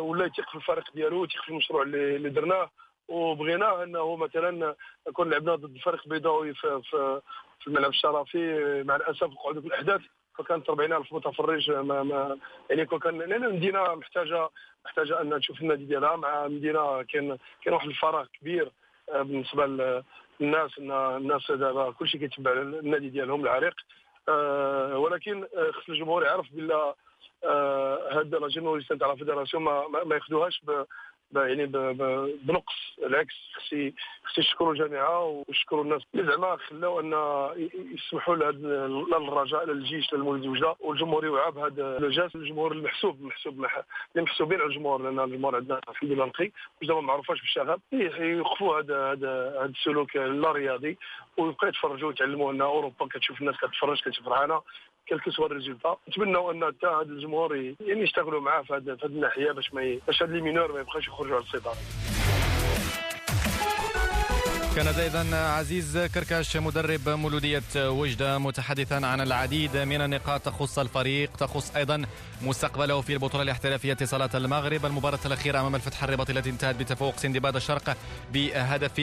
[0.01, 2.71] ولا يثيق في الفريق ديالو يثيق في المشروع اللي درناه.
[3.09, 4.75] وبغيناه انه مثلا
[5.13, 7.21] كون لعبنا ضد الفريق البيضاوي في, في,
[7.61, 10.01] في الملعب الشرفي مع الأسف وقعوا الأحداث
[10.39, 12.39] فكانت 40000 متفرج ما, ما
[12.71, 14.49] يعني كان لأن المدينة محتاجه
[14.85, 18.73] محتاجة أن تشوف النادي ديالها مع مدينه كاين كاين واحد الفراغ كبير
[19.15, 23.75] بالنسبة للناس ان الناس دابا كلشي كيتبع النادي ديالهم العريق.
[24.29, 26.95] أه ولكن خص الجمهور يعرف بلا
[28.13, 30.63] هاد la généralisation تاع la fédération ما, ما ياخذوهاش
[31.37, 31.67] يعني
[32.43, 36.03] بنقص بالعكس خصي خصي يشكروا الجامعة ويشكروا الناس.
[36.15, 37.13] اللي زعما خلاو أن
[37.95, 40.77] يسمحوا لهذا للرجاء للجيش للمولودية وجدة.
[40.81, 43.83] والجمهور يوعى بهذا لو جاس الجمهور المحسوب محسوب اللي
[44.17, 46.51] محسوبين على الجمهور لأن الجمهور عندنا الحمد لله نقي.
[46.83, 47.81] وجدة ما معروفاش بالشغب.
[47.93, 50.99] يوقفوا هذا هذا هذا السلوك اللا رياضي.
[51.37, 54.29] ويبقى يتفرجوا ويتعلموا أن أوروبا كتشوف الناس كتفرج كتشوف
[55.09, 58.99] quel que soit le résultat نتمنوا أن حتى هذا الجمهور يعني يشتغلوا معاه في هذه
[59.05, 61.77] الناحية باش ما باش هاد لي ما يبقاش يخرجوا على السيطرة.
[64.77, 70.41] كان اذا عزيز كركاش مدرب مولودية وجدة متحدثا عن العديد من النقاط.
[70.41, 72.03] تخص الفريق تخص أيضا
[72.43, 74.87] مستقبله في البطولة الاحترافية اتصالات المغرب.
[74.87, 77.97] المباراة الأخيرة أمام الفتح الرباطي التي انتهت بتفوق سندباد الشرق
[78.33, 79.01] بهدف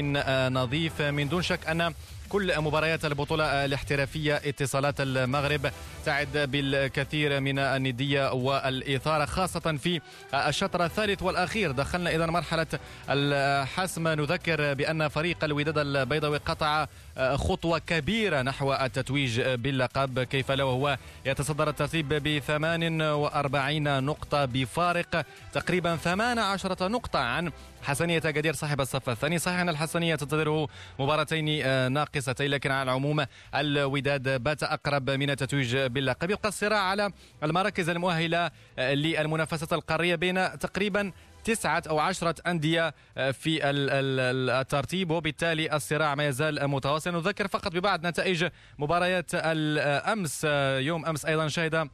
[0.52, 1.02] نظيف.
[1.02, 1.94] من دون شك أن
[2.30, 5.72] كل مباريات البطولة الاحترافية اتصالات المغرب
[6.06, 10.02] تعد بالكثير من الندية والإثارة خاصة في
[10.34, 11.72] الشطر الثالث والأخير.
[11.72, 12.68] دخلنا إذا مرحلة
[13.10, 14.08] الحسم.
[14.08, 16.88] نذكر بأن فريق الوداد البيضاوي قطع
[17.20, 20.20] خطوة كبيرة نحو التتويج باللقب.
[20.20, 27.52] كيف لو هو يتصدر الترتيب ب 48 نقطة بفارق تقريبا 18 نقطة عن
[27.84, 29.40] حسنية قدير صاحب الصف الثاني.
[29.40, 30.68] صحيح أن الحسنية تنتظره
[31.00, 36.32] مباراتين ناقصتين لكن على العموم الوداد بات أقرب من التتويج باللقب.
[36.32, 37.12] يبقى الصراع على
[37.44, 41.12] المراكز المؤهلة للمنافسة القارية بين تقريبا
[41.50, 47.14] تسعة أو عشرة أندية في الترتيب وبالتالي الصراع ما يزال متواصل.
[47.14, 48.48] نذكر فقط ببعض نتائج
[48.80, 50.44] مباريات الأمس
[50.88, 51.90] يوم أمس أيضا شهد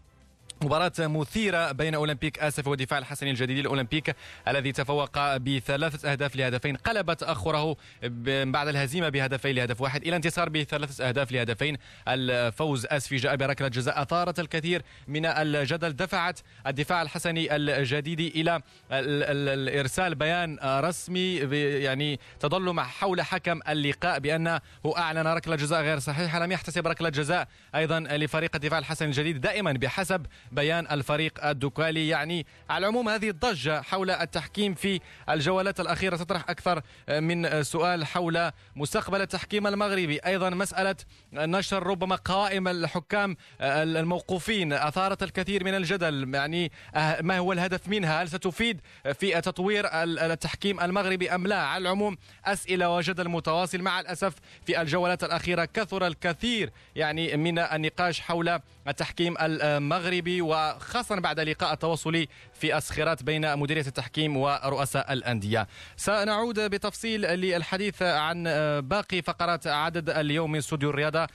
[0.64, 4.16] مباراة مثيرة بين أولمبيك آسف ودفاع الحسني الجديد الأولمبيك
[4.48, 7.78] الذي تفوق بثلاثة أهداف لهدفين قلب تأخره
[8.44, 11.78] بعد الهزيمة بهدفين لهدف واحد إلى انتصار بثلاثة أهداف لهدفين.
[12.08, 20.16] الفوز أسفي جاء بركلة جزاء أثارت الكثير من الجدل دفعت الدفاع الحسني الجديد إلى الإرسال
[20.16, 21.36] بيان رسمي
[21.84, 24.62] يعني تظل حول حكم اللقاء بأنه
[24.98, 26.40] أعلن ركلة جزاء غير صحيحة.
[26.40, 32.08] لم يحتسب ركلة جزاء أيضا لفريق الدفاع الحسني الجديد دائما بحسب بيان الفريق الدوكالي.
[32.08, 38.52] يعني على العموم هذه الضجة حول التحكيم في الجولات الأخيرة تطرح أكثر من سؤال حول
[38.76, 40.20] مستقبل التحكيم المغربي.
[40.20, 40.96] أيضا مسألة
[41.34, 46.36] نشر ربما قوائم الحكام الموقوفين أثارت الكثير من الجدل.
[46.36, 46.72] يعني
[47.22, 48.82] ما هو الهدف منها؟ هل ستفيد
[49.14, 54.34] في تطوير التحكيم المغربي أم لا؟ على العموم أسئلة وجدل متواصل مع الأسف
[54.66, 55.66] في الجولات الأخيرة.
[55.66, 60.35] كثر الكثير يعني من النقاش حول التحكيم المغربي.
[60.42, 65.68] وخاصة بعد لقاء التواصلي في الصخيرات بين مديرية التحكيم ورؤساء الأندية.
[65.98, 68.44] سنعود بتفصيل للحديث عن
[68.82, 71.28] باقي فقرات عدد اليوم من استوديو الرياضة.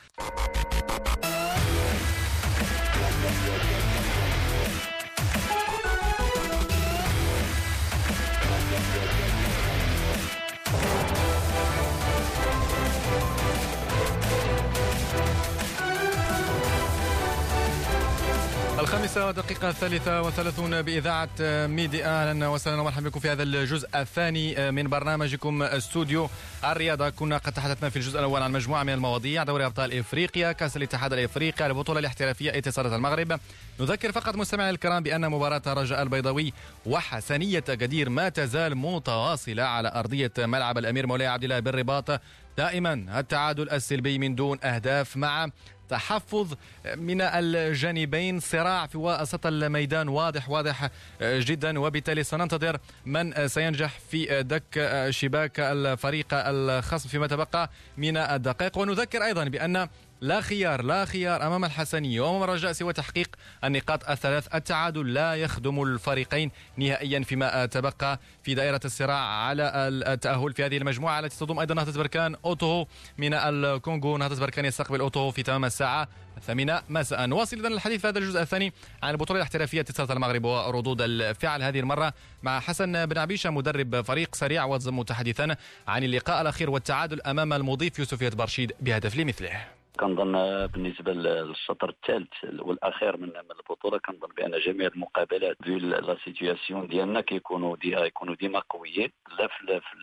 [18.81, 21.29] الخامسة ودقيقة الثالثة وثلاثون بإذاعة
[21.66, 22.49] ميدي أهلا.
[22.49, 26.29] وسهلا ومرحبا بكم في هذا الجزء الثاني من برنامجكم استوديو
[26.64, 27.11] الرياضة.
[27.11, 31.12] كنا قد تحدثنا في الجزء الأول عن مجموعة من المواضيع دوري أبطال إفريقيا كأس الاتحاد
[31.12, 33.40] الإفريقي البطولة الاحترافية اتصالات المغرب.
[33.81, 36.53] نذكر فقط مستمعي الكرام بأن مباراة الرجاء البيضاوي
[36.87, 42.21] وحسنية قدير ما تزال متواصلة على أرضية ملعب الأمير مولاي عبد الله بالرباط
[42.59, 45.49] دائما التعادل السلبي من دون أهداف مع
[45.90, 46.55] تحفظ
[46.96, 48.40] من الجانبين.
[48.40, 50.88] صراع في وسط الميدان واضح واضح
[51.22, 51.81] جدا.
[51.81, 59.44] وبالتالي سننتظر من سينجح في دك شباك الفريق الخصم فيما تبقى من الدقائق ونذكر أيضا
[59.44, 59.88] بأن
[60.20, 64.54] لا خيار لا خيار أمام الحسنيه وامام الرجاء سوى تحقيق النقاط الثلاث.
[64.54, 69.72] التعادل لا يخدم الفريقين نهائيا فيما تبقى في دائرة الصراع على
[70.06, 72.87] التأهل في هذه المجموعة التي تضم أيضا نهضة بركان اوتوهو
[73.18, 74.16] من الكونغو.
[74.18, 77.26] نهضة بركان يستقبل اوتوهو في تمام الساعة الثامنة مساء.
[77.26, 81.80] نواصل اذا الحديث في هذا الجزء الثاني عن البطولة الاحترافية اتصالات المغرب وردود الفعل هذه
[81.80, 85.56] المرة مع حسن بن عبيشة مدرب فريق سريع وادي زم متحدثا
[85.88, 89.80] عن اللقاء الأخير والتعادل أمام المضيف يوسفية برشيد بهدف لمثله.
[90.01, 97.21] كنظن بالنسبة للشطر الثالث والأخير من البطولة كنظن بأن جميع المقابلات في la situation ديالنا
[97.21, 99.49] كيكونوا دي يكونوا ديما قويين لا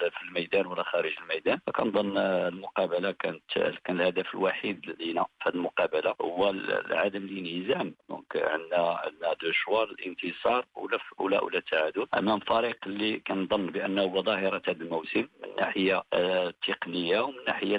[0.09, 1.59] في الميدان ولا خارج الميدان.
[1.67, 3.41] فكنظن المقابلة كانت
[3.85, 6.53] كان الهدف الوحيد لينا في هذه المقابلة هو
[6.91, 7.93] عدم الانهزام.
[8.09, 14.01] donc عندنا عندنا deux choix الانتصار ولا ولا ولا التعادل امام فريق اللي كنظن بأنه
[14.01, 17.77] هو ظاهرة هذا الموسم من ناحية التقنيه ومن ناحية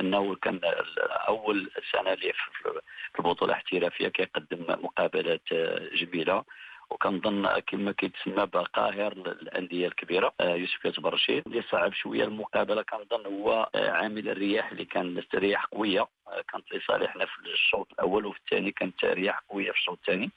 [0.00, 0.60] أنه كان
[1.28, 2.32] أول سنة ليه
[3.12, 5.42] في البطولة الاحترافية كيقدم مقابلات
[5.94, 6.44] جميلة.
[6.90, 13.70] وكنظن كما كيتسمى بقاهر الأندية الكبيرة يوسف يعتبر الرشيد اللي صعب شوية المقابلة كنظن هو
[13.74, 16.06] عامل الرياح اللي كانت رياح قوية.
[16.52, 20.30] كانت لصالحنا في الشوط الأول وفي الثاني كانت رياح قوية في الشوط الثاني.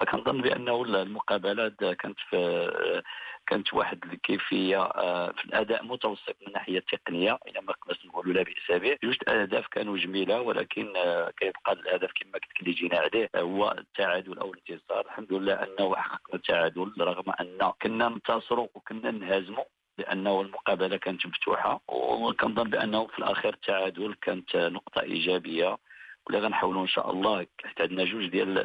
[0.00, 3.12] فكنظن بأنه المقابلات كانت في
[3.46, 8.42] كانت واحد الكيفية آه، في الأداء متوسط من الناحيه التقنيه إلى ما قدرت نقولوا لا
[8.42, 8.98] بأس به.
[9.04, 14.38] جوج الاهداف كانوا جميلة ولكن آه، كيبقى الهدف كما قلت اللي جينا عليه هو التعادل
[14.38, 19.64] أو الانتصار الحمد لله أنه حققنا التعادل رغم أن كنا ننتصروا وكنا نهزموا.
[20.00, 25.78] لأنه المقابلة كانت مفتوحة وكنظن بأنه في الأخير التعادل كانت نقطة إيجابية.
[26.26, 28.58] ولا غنحاولوا إن شاء الله حيت عندنا جوج ديال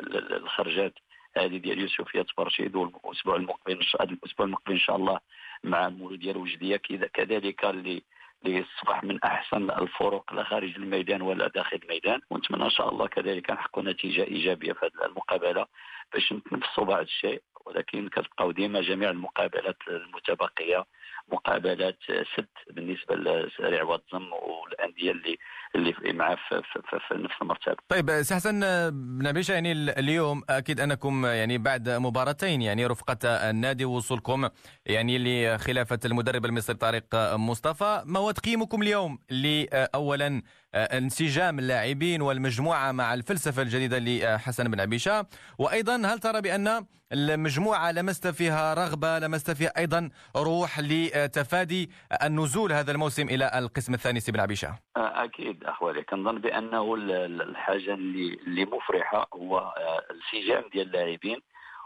[0.44, 0.94] الخرجات
[1.38, 5.20] هذه ديال يوسف برشيد والأسبوع المقبل الأسبوع المقبل إن شاء الله
[5.64, 6.78] مع المولود ديال وجدية.
[7.14, 8.04] كذلك اللي
[8.44, 12.20] ليصبح من أحسن الفرق لا خارج الميدان ولا داخل الميدان.
[12.30, 15.66] ونتمنى إن شاء الله كذلك نحققوا نتيجة إيجابية في هذه المقابلة
[16.14, 17.42] باش نتنفسوا بعض الشيء.
[17.66, 20.86] ولكن كتبقاو ديما جميع المقابلات المتبقية
[21.32, 21.98] مقابلات
[22.38, 25.38] سد بالنسبة لسريع والضم والأندية اللي
[25.76, 27.76] اللي معاه في, في, في نفس المرتبة.
[27.90, 34.50] طيب سي حسن بن يعني اليوم أكيد أنكم يعني بعد مباراتين يعني رفقة النادي وصولكم
[34.86, 35.18] يعني
[35.56, 40.42] لخلافة المدرب المصري طارق مصطفى ما هو تقييمكم اليوم لاولا
[40.76, 45.26] انسجام اللاعبين والمجموعة مع الفلسفة الجديدة لحسن بن عبيشة.
[45.60, 51.90] وأيضا هل ترى بأن المجموعة مجموعة لمست فيها رغبة لمست فيها أيضا روح لتفادي
[52.24, 58.66] النزول هذا الموسم إلى القسم الثاني سي بن عبيشة؟ أكيد اخواني كنظن بأنه الحاجة اللي
[58.66, 59.74] مفرحة هو
[60.12, 61.38] الانسجام ديال اللاعبين.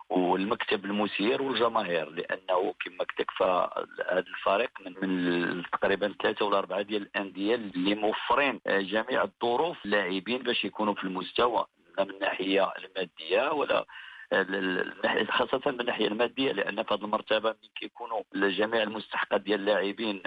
[0.10, 6.82] والمكتب المسير والجماهير لأنه كما قلت لك فهذا الفريق من, من تقريبا ثلاثة ولا أربعة
[6.82, 11.65] ديال الأندية اللي موفرين جميع الظروف اللاعبين باش يكونوا في المستوى
[11.98, 13.86] لا من الناحية المادية ولا
[15.30, 20.22] خاصة من الناحية المادية لأن في هذه المرتبة من كيكونوا جميع المستحقات ديال اللاعبين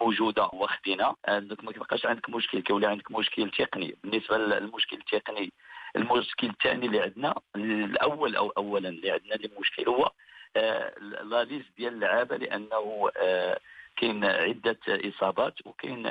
[0.00, 1.16] موجودة واخدينها
[1.62, 3.96] ما كيبقاش عندك مشكل كيولي عندك مشكل تقني.
[4.04, 5.52] بالنسبة للمشكل التقني
[5.96, 10.10] المشكل الثاني اللي عندنا الأول أو اولا اللي عندنا المشكل هو
[10.56, 13.58] آه، لا ليست ديال اللعابة لأنه آه،
[13.96, 16.02] كاين عدة إصابات وكاين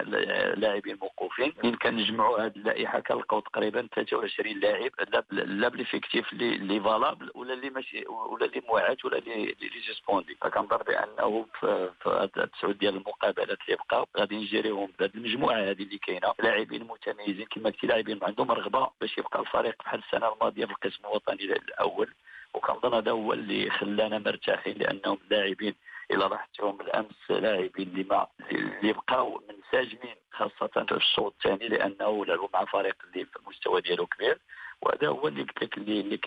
[0.57, 1.53] لاعبين موقوفين.
[1.63, 4.91] من كنجمعوا هذه اللائحة كنلقاو تقريبا 23 لاعب
[5.31, 9.55] لا بال effectif اللي valable ولا اللي ماشي ولا اللي موعد ولا اللي
[9.93, 11.89] suspendu فكنظن بأنه في
[12.37, 16.33] التسعود ديال المقابلات اللي بقاو غادي نجريهم بهذه المجموعة هذه اللي كاينة.
[16.43, 20.99] لاعبين متميزين كما قلتي لاعبين عندهم رغبة باش يبقى الفريق بحال السنة الماضية في القسم
[21.05, 22.13] الوطني الأول.
[22.53, 25.73] وكنظن هذا هو اللي خلانا مرتاحين لأنهم لاعبين
[26.11, 32.47] إلى لاحظتهم بالامس لاعبين اللي ما اللي بقاو منسجمين خاصة في الشوط الثاني لأنه لعبوا
[32.53, 34.41] مع فريق اللي في المستوى ديالو كبير.
[34.81, 36.19] وهذا هو اللي قلت لك اللي اللي,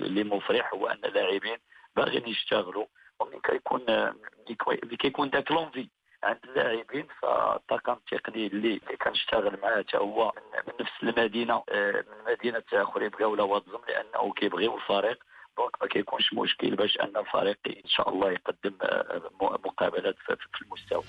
[0.00, 1.56] اللي مفرح هو أن اللاعبين
[1.96, 2.86] باغيين يشتغلوا.
[3.20, 5.88] ومن كيكون ملي كيكون ذاك لونفي
[6.24, 12.32] عند اللاعبين فالطاقم التقني اللي, اللي كنشتغل معاه حتى هو من, نفس المدينة آه، من
[12.32, 15.24] مدينة خريبكا ولا واتزم لأنه كيبغيو الفريق
[15.56, 21.02] دونك ما كيكونش مشكل باش أن الفريق إن شاء الله يقدم آه، مقابلات في المستوى.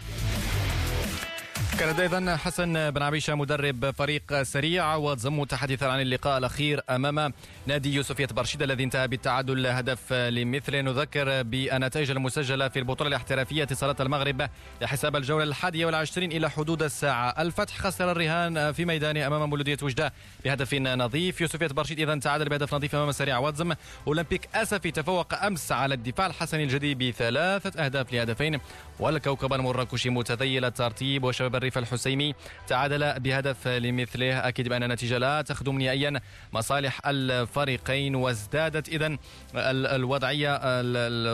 [1.80, 7.34] كان أيضا حسن بن عبيشة مدرب فريق سريع وضم متحدثا عن اللقاء الأخير أمام
[7.66, 10.76] نادي يوسفية برشيد الذي انتهى بالتعادل هدف لمثل.
[10.76, 14.50] نذكر بالنتائج المسجلة في البطولة الاحترافية اتصالات المغرب
[14.82, 17.42] لحساب الجولة الحادية والعشرين إلى حدود الساعة.
[17.42, 20.14] الفتح خسر الرهان في ميدانه أمام مولودية وجدة
[20.46, 21.42] بهدف نظيف.
[21.42, 23.74] يوسفية برشيد اذا تعادل بهدف نظيف أمام سريع وزم
[24.08, 28.60] أولمبيك اسفي تفوق أمس على الدفاع الحسني الجدي بثلاثة أهداف لهدفين.
[29.00, 31.24] والكوكب المراكشي متذيل الترتيب.
[31.24, 32.36] وشباب الريف الحسيمي
[32.68, 34.48] تعادل بهدف لمثله.
[34.48, 36.22] أكيد بأن النتيجة لا تخدم نهائيا
[36.54, 38.90] مصالح الفريقين وازدادت.
[38.90, 39.18] إذا
[39.56, 40.82] الوضعية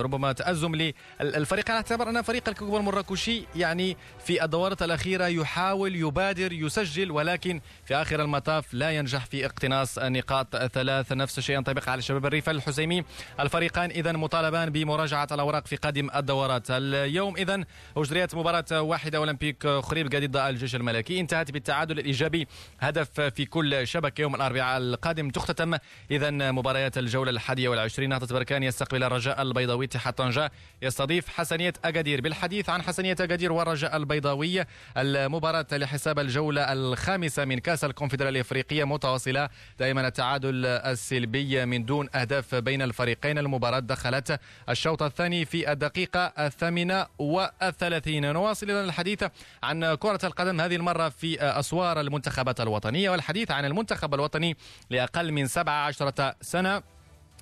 [0.01, 0.91] ربما تأزم
[1.21, 7.95] للفريقين أعتبر أن فريق الكوكب المراكشي يعني في الدورات الأخيرة يحاول يبادر يسجل ولكن في
[7.95, 11.11] آخر المطاف لا ينجح في اقتناص نقاط ثلاث.
[11.11, 13.03] نفس الشيء ينطبق على شباب الريف الحسيمي.
[13.39, 17.37] الفريقان إذا مطالبان بمراجعة الأوراق في قادم الدورات اليوم.
[17.37, 17.63] إذا
[17.97, 20.22] أجريت مباراة واحدة أولمبيك خريب.
[20.27, 21.19] ضد الجيش الملكي.
[21.19, 22.47] انتهت بالتعادل الإيجابي
[22.79, 25.29] هدف في كل شبكة يوم الأربعاء القادم.
[25.29, 25.77] تختتم
[26.11, 28.09] إذا مباريات الجولة الحادية والعشرين.
[28.09, 30.51] نهضة بركان يستقبل الرجاء البيضاوي اتحاد طنجة.
[30.81, 34.63] يستضيف حسنية أكادير بالحديث عن حسنية أكادير والرجاء البيضاوي
[34.97, 39.49] المباراة لحساب الجولة الخامسة من كأس الكونفدرالية الأفريقية متواصلة.
[39.79, 43.37] دائما التعادل السلبي من دون أهداف بين الفريقين.
[43.37, 48.33] المباراة دخلت الشوط الثاني في الدقيقة الثامنة والثلاثين.
[48.33, 49.23] نواصل الحديث
[49.63, 54.57] عن كرة القدم هذه المرة في أسوار المنتخبات الوطنية والحديث عن المنتخب الوطني
[54.89, 56.83] لأقل من 17 سنة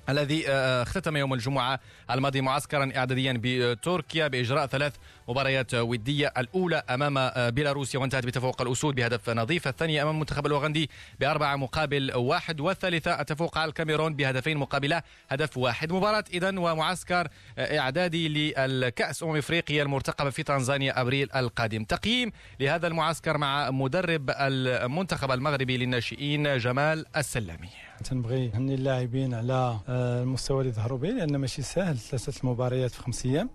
[0.08, 1.80] الذي آه، آه، اختتم يوم الجمعة
[2.10, 4.92] الماضي معسكرا إعداديا بتركيا بإجراء ثلاث
[5.28, 11.56] مباريات ودية الأولى أمام بيلاروسيا وانتهت بتفوق الأسود بهدف نظيف الثانية أمام المنتخب الأوغندي بأربعة
[11.56, 19.22] مقابل واحد والثالثة التفوق على الكاميرون بهدفين مقابل هدف واحد مباراة إذا ومعسكر إعدادي للكأس
[19.22, 21.84] أمم إفريقيا المرتقبة في تنزانيا أبريل القادم.
[21.84, 27.68] تقييم لهذا المعسكر مع مدرب المنتخب المغربي للناشئين جمال السلامي.
[28.04, 33.02] تنبغي نهني اللاعبين على آه، المستوى اللي ظهروا به لأن ماشي سهل ثلاثة مباريات في
[33.02, 33.50] خمس أيام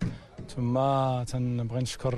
[0.56, 0.78] ثم
[1.58, 2.14] تنبغي نشكر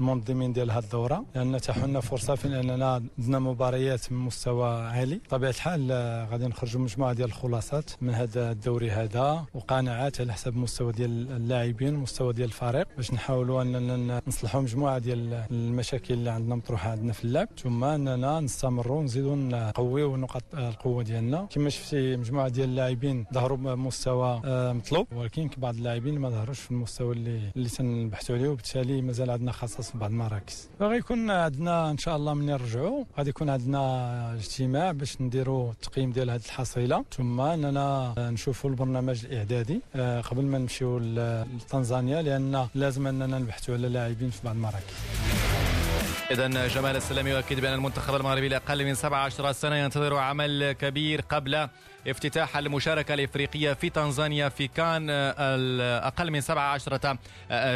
[0.00, 5.16] المنظمين ديال هذه الدورة لأن تاحوا لنا فرصة في أننا درنا مباريات من مستوى عالي.
[5.16, 10.52] بطبيعة الحال آه، غادي نخرجوا مجموعة ديال الخلاصات من هذا الدوري هذا وقناعات على حسب
[10.52, 16.54] المستوى ديال اللاعبين المستوى ديال الفريق باش نحاولوا أننا نصلحوا مجموعة ديال المشاكل اللي عندنا
[16.54, 17.48] مطروحة عندنا في اللعب.
[17.58, 21.46] ثم أننا نستمروا نزيدوا نقويوا نقاط القوة ديالنا.
[21.50, 26.70] كما شفتي مجموعة ديال اللاعبين ظهروا بمستوى آه، مطلوب ولكن بعض اللاعبين ما ظهروش في
[26.70, 30.68] المستوى اللي اللي تنبحثوا عليه وبالتالي مازال عندنا خصص في بعض المراكز.
[30.80, 36.30] غيكون عندنا إن شاء الله من نرجعوا غادي يكون عندنا اجتماع باش نديروا التقييم ديال
[36.30, 37.04] هذه الحصيلة.
[37.16, 43.88] ثم أننا نشوفوا البرنامج الإعدادي آه، قبل ما نمشيو لتنزانيا لأن لازم أننا نبحثوا على
[43.88, 44.94] لاعبين في بعض المراكز.
[46.30, 51.68] إذا جمال السلام يؤكد بأن المنتخب المغربي لأقل من 17 سنة ينتظر عمل كبير قبل
[52.08, 57.16] افتتاح المشاركة الإفريقية في تنزانيا في كان أقل من 17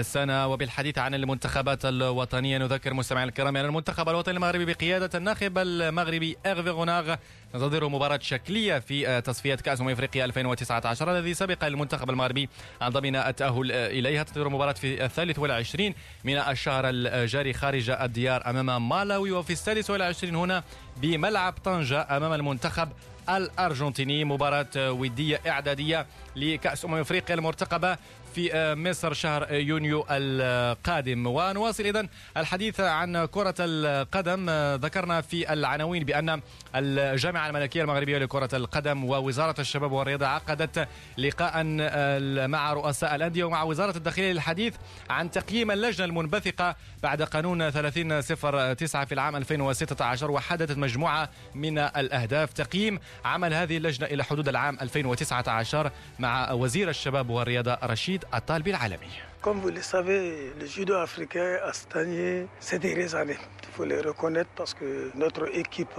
[0.03, 0.47] سنة.
[0.47, 6.70] وبالحديث عن المنتخبات الوطنية نذكر مستمعينا الكرام أن المنتخب الوطني المغربي بقيادة الناخب المغربي إغفي
[6.70, 7.14] غوناغ
[7.55, 12.49] ننتظر مباراة شكلية في تصفية كأس أمم إفريقيا 2019 الذي سبق المنتخب المغربي
[12.83, 14.22] أن ضمن التأهل إليها.
[14.22, 19.31] تنتظر مباراة في الثالث والعشرين من الشهر الجاري خارج الديار أمام مالاوي.
[19.31, 20.62] وفي السادس والعشرين هنا
[20.97, 22.89] بملعب طنجة أمام المنتخب
[23.31, 26.07] الأرجنتيني مباراة ودية إعدادية
[26.37, 27.97] لكأس أمم إفريقيا المرتقبة.
[28.35, 31.26] في آه، مصر شهر يونيو القادم.
[31.26, 34.47] ونواصل إذن الحديث عن كرة القدم.
[34.49, 36.41] آه، ذكرنا في العناوين بأن
[36.74, 43.62] الجامعة الملكية المغربية لكرة القدم ووزارة الشباب والرياضة عقدت لقاء آه، مع رؤساء الأندية ومع
[43.62, 44.74] وزارة الداخلية للحديث
[45.11, 52.53] عن تقييم اللجنة المنبثقة بعد قانون 3009 في العام 2016 وحددت مجموعة من الأهداف.
[52.53, 59.09] تقييم عمل هذه اللجنة إلى حدود العام 2019 مع وزير الشباب والرياضة رشيد الطالبي العالمي
[59.41, 63.39] Comme vous le savez, le judo africain a stagné ces dernières années.
[63.62, 65.95] Il faut le reconnaître parce que notre équipe,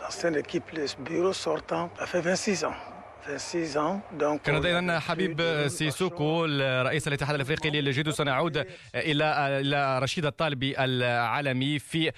[0.00, 2.74] l'ancienne équipe, le bureau sortant, a fait 26 ans.
[4.44, 6.44] كان اذا حبيب سيسوكو
[6.82, 8.56] رئيس الاتحاد الأفريقي للجيدو سنعود
[8.94, 9.24] إلى
[9.60, 12.12] إلى رشيد الطالبي العالمي في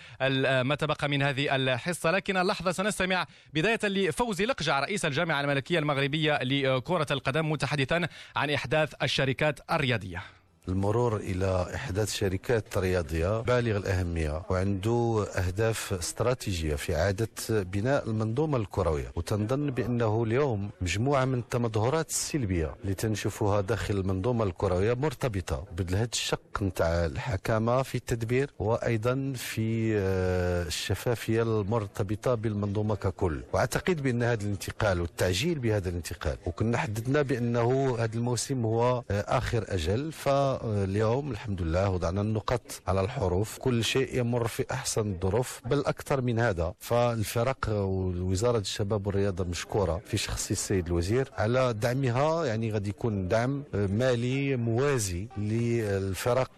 [0.65, 2.11] ما تبقى من هذه الحصة.
[2.11, 8.95] لكن اللحظة سنستمع بداية لفوزي لقجع رئيس الجامعة الملكية المغربية لكرة القدم متحدثا عن إحداث
[9.03, 10.23] الشركات الرياضية.
[10.71, 19.13] المرور إلى إحداث شركات رياضية بالغ الأهمية وعنده أهداف استراتيجية في إعادة بناء المنظومة الكروية.
[19.17, 26.63] وتنظن بأنه اليوم مجموعة من التمظهرات السلبية اللي تنشوفها داخل المنظومة الكروية مرتبطة بهذا الشق
[26.63, 33.41] نتاع الحكامة في التدبير وأيضا في آه، الشفافية المرتبطة بالمنظومة ككل.
[33.53, 39.65] وأعتقد بأن هذا الانتقال والتعجيل بهذا الانتقال وكنا حددنا بأنه هذا الموسم هو آه، آخر
[39.69, 40.13] أجل.
[40.13, 40.29] ف
[40.65, 43.59] اليوم الحمد لله وضعنا النقط على الحروف.
[43.59, 46.75] كل شيء يمر في أحسن الظروف بل أكثر من هذا.
[46.81, 52.45] فالفرق ووزارة الشباب والرياضة مشكورة في شخص السيد الوزير على دعمها.
[52.45, 56.51] يعني غادي يكون دعم مالي موازي للفرق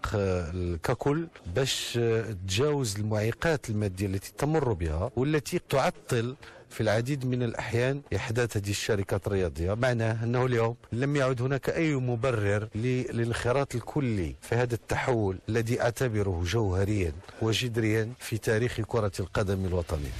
[0.82, 1.26] ككل
[1.57, 1.98] باش
[2.46, 6.36] تجاوز المعيقات المادية التي تمر بها والتي تعطل
[6.72, 9.74] في العديد من الأحيان إحداث هذه الشركات الرياضية.
[9.74, 16.42] معناه أنه اليوم لم يعد هناك أي مبرر للانخراط الكلي في هذا التحول الذي أعتبره
[16.46, 17.12] جوهريا
[17.42, 20.12] وجذريا في تاريخ كرة القدم الوطنية.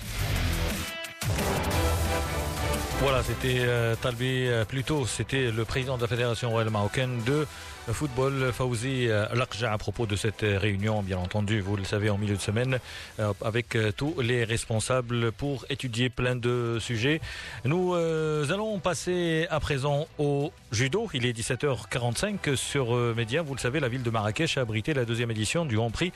[3.05, 7.47] Voilà, c'était euh, Talbi, euh, plutôt c'était le président de la Fédération royale marocaine de
[7.91, 12.19] football, Fauzi euh, Lakja, à propos de cette réunion, bien entendu, vous le savez, en
[12.19, 12.79] milieu de semaine,
[13.19, 17.21] euh, avec euh, tous les responsables pour étudier plein de sujets.
[17.65, 21.09] Nous allons passer à présent au judo.
[21.15, 23.43] Il est 17h45 sur Média.
[23.43, 26.13] Vous le savez, la ville de Marrakech a abrité la deuxième édition du Grand Prix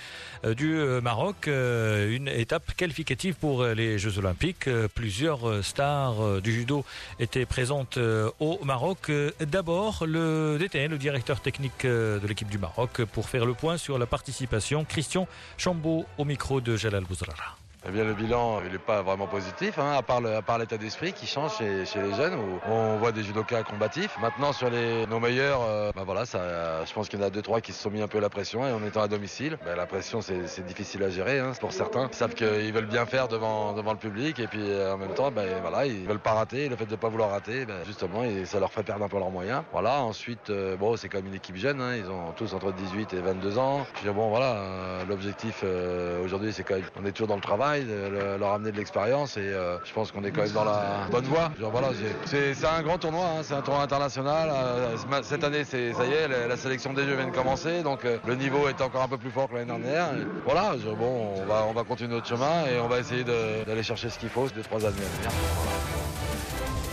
[0.57, 4.69] du Maroc, une étape qualificative pour les Jeux Olympiques.
[4.95, 6.85] Plusieurs stars du judo
[7.21, 7.99] étaient présentes
[8.41, 9.11] au Maroc.
[9.41, 13.77] D'abord, le DTN, le directeur technique euh, de l'équipe du Maroc pour faire le point
[13.77, 14.85] sur la participation.
[14.85, 15.27] Christian
[15.57, 17.57] Chambaud au micro de Jalal Bouzrara.
[17.89, 21.25] Eh bien, le bilan, il n'est pas vraiment positif, hein, à part l'état d'esprit qui
[21.25, 24.19] change chez, les jeunes, où on voit des judokas combatifs.
[24.21, 27.31] Maintenant, sur les, nos meilleurs, euh, bah voilà, ça, je pense qu'il y en a
[27.31, 29.57] deux, trois qui se sont mis un peu la pression, et en étant à domicile,
[29.65, 32.09] bah, la pression, c'est difficile à gérer hein, pour certains.
[32.11, 35.15] Ils savent qu'ils veulent bien faire devant, devant le public, et puis euh, en même
[35.15, 36.69] temps, bah, voilà, ils veulent pas rater.
[36.69, 39.31] Le fait de ne pas vouloir rater, justement, ça leur fait perdre un peu leurs
[39.31, 39.63] moyens.
[39.71, 43.15] Voilà, ensuite, euh, bon, c'est comme une équipe jeune, hein, ils ont tous entre 18
[43.15, 43.87] et 22 ans.
[43.95, 45.65] Puis bon, voilà, l'objectif
[46.25, 49.37] aujourd'hui, c'est quand même, on est toujours dans le travail de leur amener de l'expérience
[49.37, 51.51] et euh, je pense qu'on est quand même dans la bonne voie.
[51.59, 51.89] voilà,
[52.25, 54.51] c'est un grand tournoi, hein, c'est un tournoi international.
[54.53, 58.19] Euh, cette année, ça y est, la, sélection des Jeux vient de commencer, donc euh,
[58.27, 60.09] le niveau est encore un peu plus fort que l'année dernière.
[60.45, 64.11] voilà, bon, on va, on va continuer notre chemin et on va essayer d'aller chercher
[64.11, 66.06] ce qu'il faut ces trois années à venir.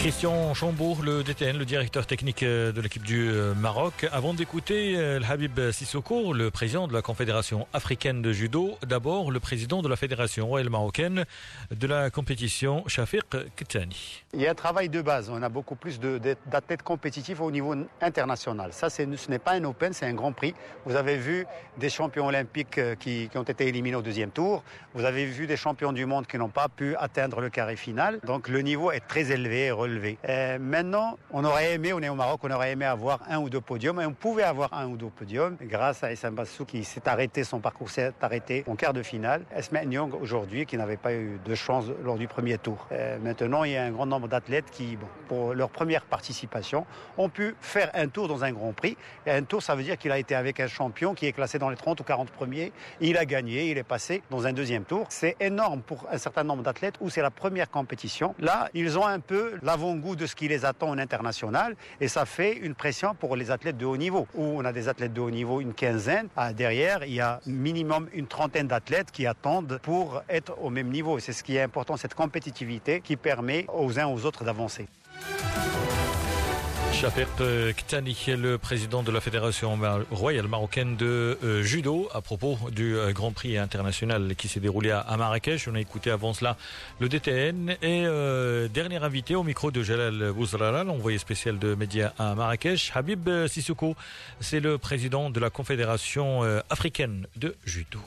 [0.04, 4.06] Christian Chambourg, le DTN, le directeur technique euh, de l'équipe du euh, Maroc.
[4.12, 9.39] Avant d'écouter euh, Habib Sissoko, le président de la Confédération africaine de judo, d'abord le
[9.39, 11.24] président de la Fédération royale marocaine
[11.72, 13.24] de la compétition, Shafiq
[13.56, 14.24] Kitani.
[14.34, 15.30] Il y a un travail de base.
[15.30, 18.74] On a beaucoup plus d'athlètes compétitifs au niveau international.
[18.74, 20.54] Ça, ce n'est pas un Open, c'est un Grand Prix.
[20.86, 21.45] Vous avez vu
[21.78, 24.66] des champions olympiques qui, qui ont été éliminés au deuxième tour.
[24.95, 28.20] Vous avez vu des champions du monde qui n'ont pas pu atteindre le carré final.
[28.26, 29.92] Donc le niveau est très élevé, relevé
[30.27, 33.49] Euh, maintenant, on aurait aimé, on est au Maroc, on aurait aimé avoir un ou
[33.49, 36.83] deux podiums, et on pouvait avoir un ou deux podiums grâce à Issam Bassou qui
[36.83, 39.43] s'est arrêté, son parcours s'est arrêté en quart de finale.
[39.55, 42.87] Esma Nyong aujourd'hui qui n'avait pas eu de chance lors du premier tour.
[42.91, 46.85] Euh, maintenant, il y a un grand nombre d'athlètes qui, pour leur première participation,
[47.17, 48.97] ont pu faire un tour dans un Grand Prix.
[49.25, 51.59] Et un tour, ça veut dire qu'il a été avec un champion qui est classé
[51.59, 52.71] dans les 30 ou 40 premiers.
[53.01, 55.05] Il a gagné, il est passé dans un deuxième tour.
[55.09, 58.35] C'est énorme pour un certain nombre d'athlètes où c'est la première compétition.
[58.39, 62.25] Là, ils ont un peu l'avant-goût de ce qui les attend en international et ça
[62.25, 64.27] fait une pression pour les athlètes de haut niveau.
[64.36, 66.29] Où on a des athlètes de haut niveau, une quinzaine.
[66.55, 71.19] Derrière, il y a minimum une trentaine d'athlètes qui attendent pour être au même niveau.
[71.19, 74.88] C'est ce qui est important, cette compétitivité qui permet aux uns aux autres d'avancer.
[76.93, 77.27] Chapert
[77.75, 79.77] Ktani, le président de la Fédération
[80.11, 84.91] royale marocaine de euh, judo, à propos du euh, Grand Prix international qui s'est déroulé
[84.91, 85.67] à Marrakech.
[85.67, 86.55] On a écouté avant cela
[86.99, 92.13] le DTN et euh, dernier invité au micro de Jalal Bouzrala, l'envoyé spécial de médias
[92.19, 93.95] à Marrakech, Habib Sissoko.
[94.39, 97.99] C'est le président de la Confédération africaine de judo.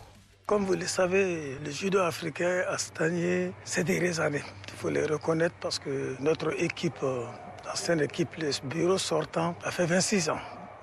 [0.47, 4.45] Comme vous le savez, le judo africain a stagné ces dernières années.
[4.69, 7.05] Il faut les reconnaître parce que notre équipe
[7.67, 10.39] l'ancienne équipe, le bureau sortant, a fait 26 ans.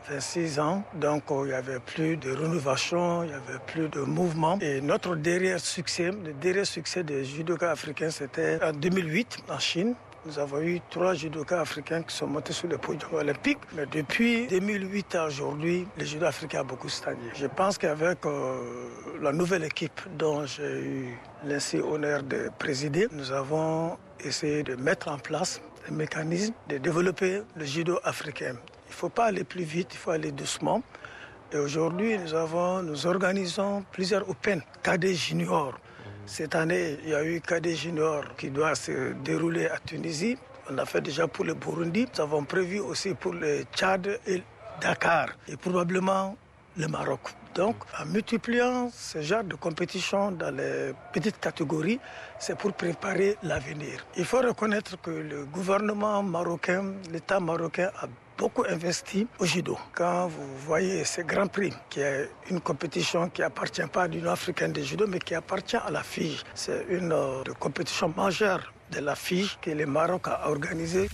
[0.10, 4.60] 26 ans, donc il n'y avait plus de rénovation, il n'y avait plus de mouvement.
[4.60, 9.96] Et notre dernier succès, le dernier succès des judokas africains, c'était en 2008 en Chine.
[10.26, 13.60] Nous avons eu trois judokas africains qui sont montés sur le podium olympique.
[13.76, 17.30] Mais depuis 2008 à aujourd'hui, le judo africain a beaucoup stagné.
[17.34, 18.60] Je pense qu'avec euh,
[19.22, 25.10] la nouvelle équipe dont j'ai eu l'ainsi honneur de présider, nous avons essayé de mettre
[25.10, 28.56] en place un mécanisme de développer le judo africain.
[28.88, 30.82] Il ne faut pas aller plus vite, il faut aller doucement.
[31.52, 35.78] Et aujourd'hui, nous organisons plusieurs Open, KD Junior.
[36.26, 40.38] Cette année, il y a eu KD Junior qui doit se dérouler à Tunisie.
[40.70, 42.08] On a fait déjà pour le Burundi.
[42.16, 44.42] Nous avons prévu aussi pour le Tchad et
[44.80, 45.28] Dakar.
[45.48, 46.38] Et probablement
[46.78, 47.20] le Maroc.
[47.56, 52.00] Donc, en multipliant ce genre de compétition dans les petites catégories,
[52.40, 54.06] c'est pour préparer l'avenir.
[54.18, 59.78] Il faut reconnaître que le gouvernement marocain, l'État marocain a beaucoup investi au judo.
[59.94, 64.32] Quand vous voyez ce Grand Prix, qui est une compétition qui appartient pas à l'Union
[64.32, 69.00] africaine de judo, mais qui appartient à la FIGE, c'est une euh, compétition majeure de
[69.00, 71.08] la FIGE que le Maroc a organisée.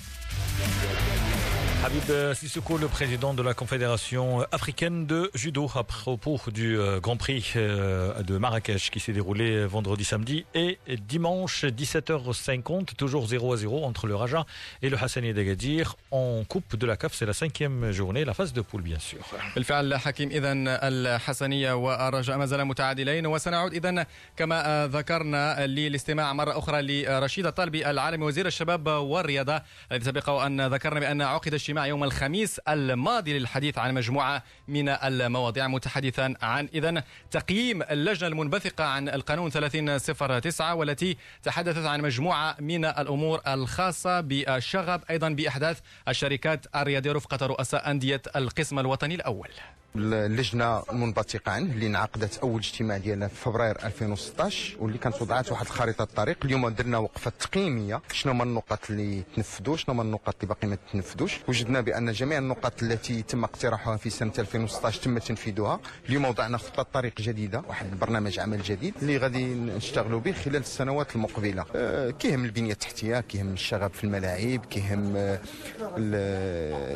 [1.85, 7.19] Habib Sissoko, le président de la Confédération africaine de judo, à propos du euh, Grand
[7.19, 13.57] Prix euh, de Marrakech qui s'est déroulé vendredi, samedi et dimanche 17h50, toujours 0 à
[13.59, 14.47] 0 entre le Raja
[14.81, 17.13] et le Hassani d'Agadir en Coupe de la CAF.
[17.13, 19.19] C'est la cinquième journée, la phase de poule bien sûr.
[19.55, 20.53] بالفعل حكيم اذا
[20.89, 28.25] الحسنيه والرجاء ما زال متعادلين وسنعود اذا كما ذكرنا للاستماع مره اخرى لرشيد الطالبي العالمي
[28.25, 33.94] وزير الشباب والرياضه الذي سبق ان ذكرنا بان عقد اجتماع يوم الخميس الماضي للحديث عن
[33.94, 42.02] مجموعة من المواضيع متحدثا عن إذا تقييم اللجنة المنبثقة عن القانون 3009 والتي تحدثت عن
[42.02, 49.50] مجموعة من الأمور الخاصة بالشغب أيضا بإحداث الشركات الرياضية رفقة رؤساء أندية القسم الوطني الأول.
[49.96, 55.66] اللجنة المنبثقه عنه اللي انعقدت أول اجتماع ديالنا في فبراير 2016 واللي كانت وضعت واحد
[55.68, 56.38] خريطه الطريق.
[56.46, 58.02] اليوم درنا وقفة تقييمية.
[58.14, 62.38] شنو هما النقط اللي تنفذوا؟ شنو هما النقط اللي باقي ما تنفذوش؟ وجدنا بأن جميع
[62.38, 65.80] النقط التي تم اقتراحها في سنة 2016 تم تنفيذها
[66.10, 71.16] اليوم وضعنا خطة طريق جديدة واحد برنامج عمل جديد اللي غادي نشتغلوا به خلال السنوات
[71.16, 71.66] المقبلة.
[71.76, 75.40] أه كيهم البنية التحتية كيهم الشغب في الملاعب كيهم أه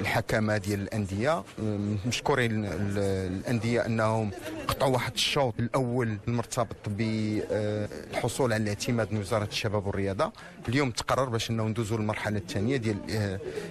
[0.02, 1.32] الحكمه ديال الأندية.
[1.32, 1.44] أه
[2.06, 4.32] مشكورين الأندية أنهم
[4.68, 10.32] قطعوا واحد الشوط الأول المرتبط بالحصول على الاعتماد من وزارة الشباب والرياضة.
[10.70, 12.98] اليوم تقرر باش انه ندوزوا للمرحلة الثانية ديال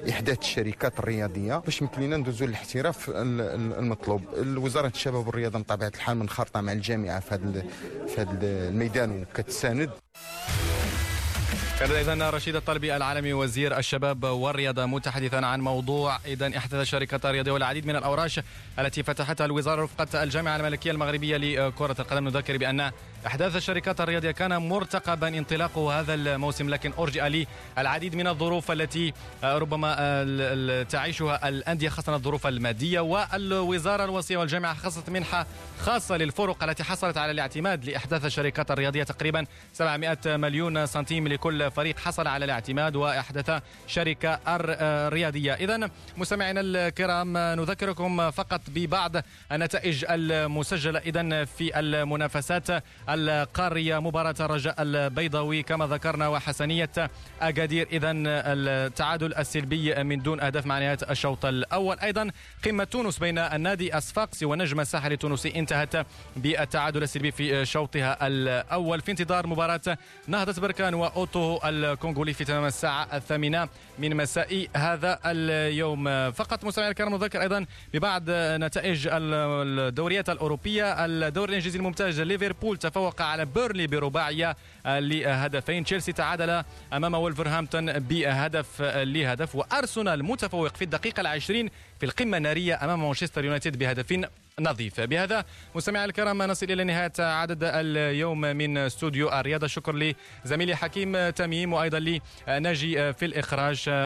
[0.08, 4.22] إحداث الشركات الرياضية باش يمكن لنا ندوزوا للاحتراف المطلوب.
[4.36, 7.64] وزاره الشباب والرياضة بطبيعة الحال منخرطة مع الجامعة في هذا
[8.08, 9.90] في هذا الميدان وكتساند.
[11.82, 17.52] كان اذا رشيد الطلبي العالمي وزير الشباب والرياضة متحدثا عن موضوع اذا احدث الشركات الرياضيه
[17.52, 18.40] والعديد من الأوراش
[18.78, 22.24] التي فتحتها الوزارة رفقة الجامعة الملكية المغربية لكرة القدم.
[22.24, 22.90] نذكر بأن
[23.26, 27.46] إحداث الشركات الرياضيه كان مرتقبا انطلاقه هذا الموسم لكن أرجئ
[27.78, 29.12] للعديد من الظروف التي
[29.44, 35.46] ربما تعيشها الأندية خاصة الظروف المادية والوزارة الوصية والجامعة خصت منحة
[35.80, 41.98] خاصة للفرق التي حصلت على الاعتماد لإحداث الشركات الرياضية تقريبا 700 مليون سنتيم لكل الفريق
[41.98, 49.12] حصل على الاعتماد وأحدث شركة الرياضيه اذا مستمعينا الكرام نذكركم فقط ببعض
[49.52, 50.98] النتائج المسجلة.
[50.98, 52.66] اذا في المنافسات
[53.08, 56.90] القارية مباراة الرجاء البيضاوي كما ذكرنا وحسنية
[57.40, 57.88] أكادير.
[57.92, 61.98] اذا التعادل السلبي من دون أهداف مع نهاية الشوط الأول.
[61.98, 62.30] أيضا
[62.64, 65.52] قمة تونس بين النادي الصفاقسي والنجم الساحلي التونسي.
[65.56, 66.06] انتهت
[66.36, 69.00] بالتعادل السلبي في شوطها الأول.
[69.00, 76.30] في انتظار مباراة نهضة بركان وأوتو الكونغولي في تمام الساعة الثامنة من مساء هذا اليوم.
[76.30, 81.04] فقط مستمعينا الكرام نذكر أيضا ببعض نتائج الدوريات الأوروبية.
[81.04, 85.84] الدوري الإنجليزي الممتاز ليفربول تفوق على بيرلي برباعية لهدفين.
[85.84, 89.54] تشيلسي تعادل أمام ولفرهامبتون بهدف لهدف.
[89.54, 94.12] وأرسنال متفوق في الدقيقة العشرين في القمة النارية أمام مانشستر يونايتد بهدف
[94.60, 95.00] نظيف.
[95.00, 95.44] بهذا
[95.74, 99.66] مستمعي الكرام نصل إلى نهاية عدد اليوم من استوديو الرياضة.
[99.66, 103.88] شكر لزميلي حكيم تميم وأيضا لناجي في الإخراج.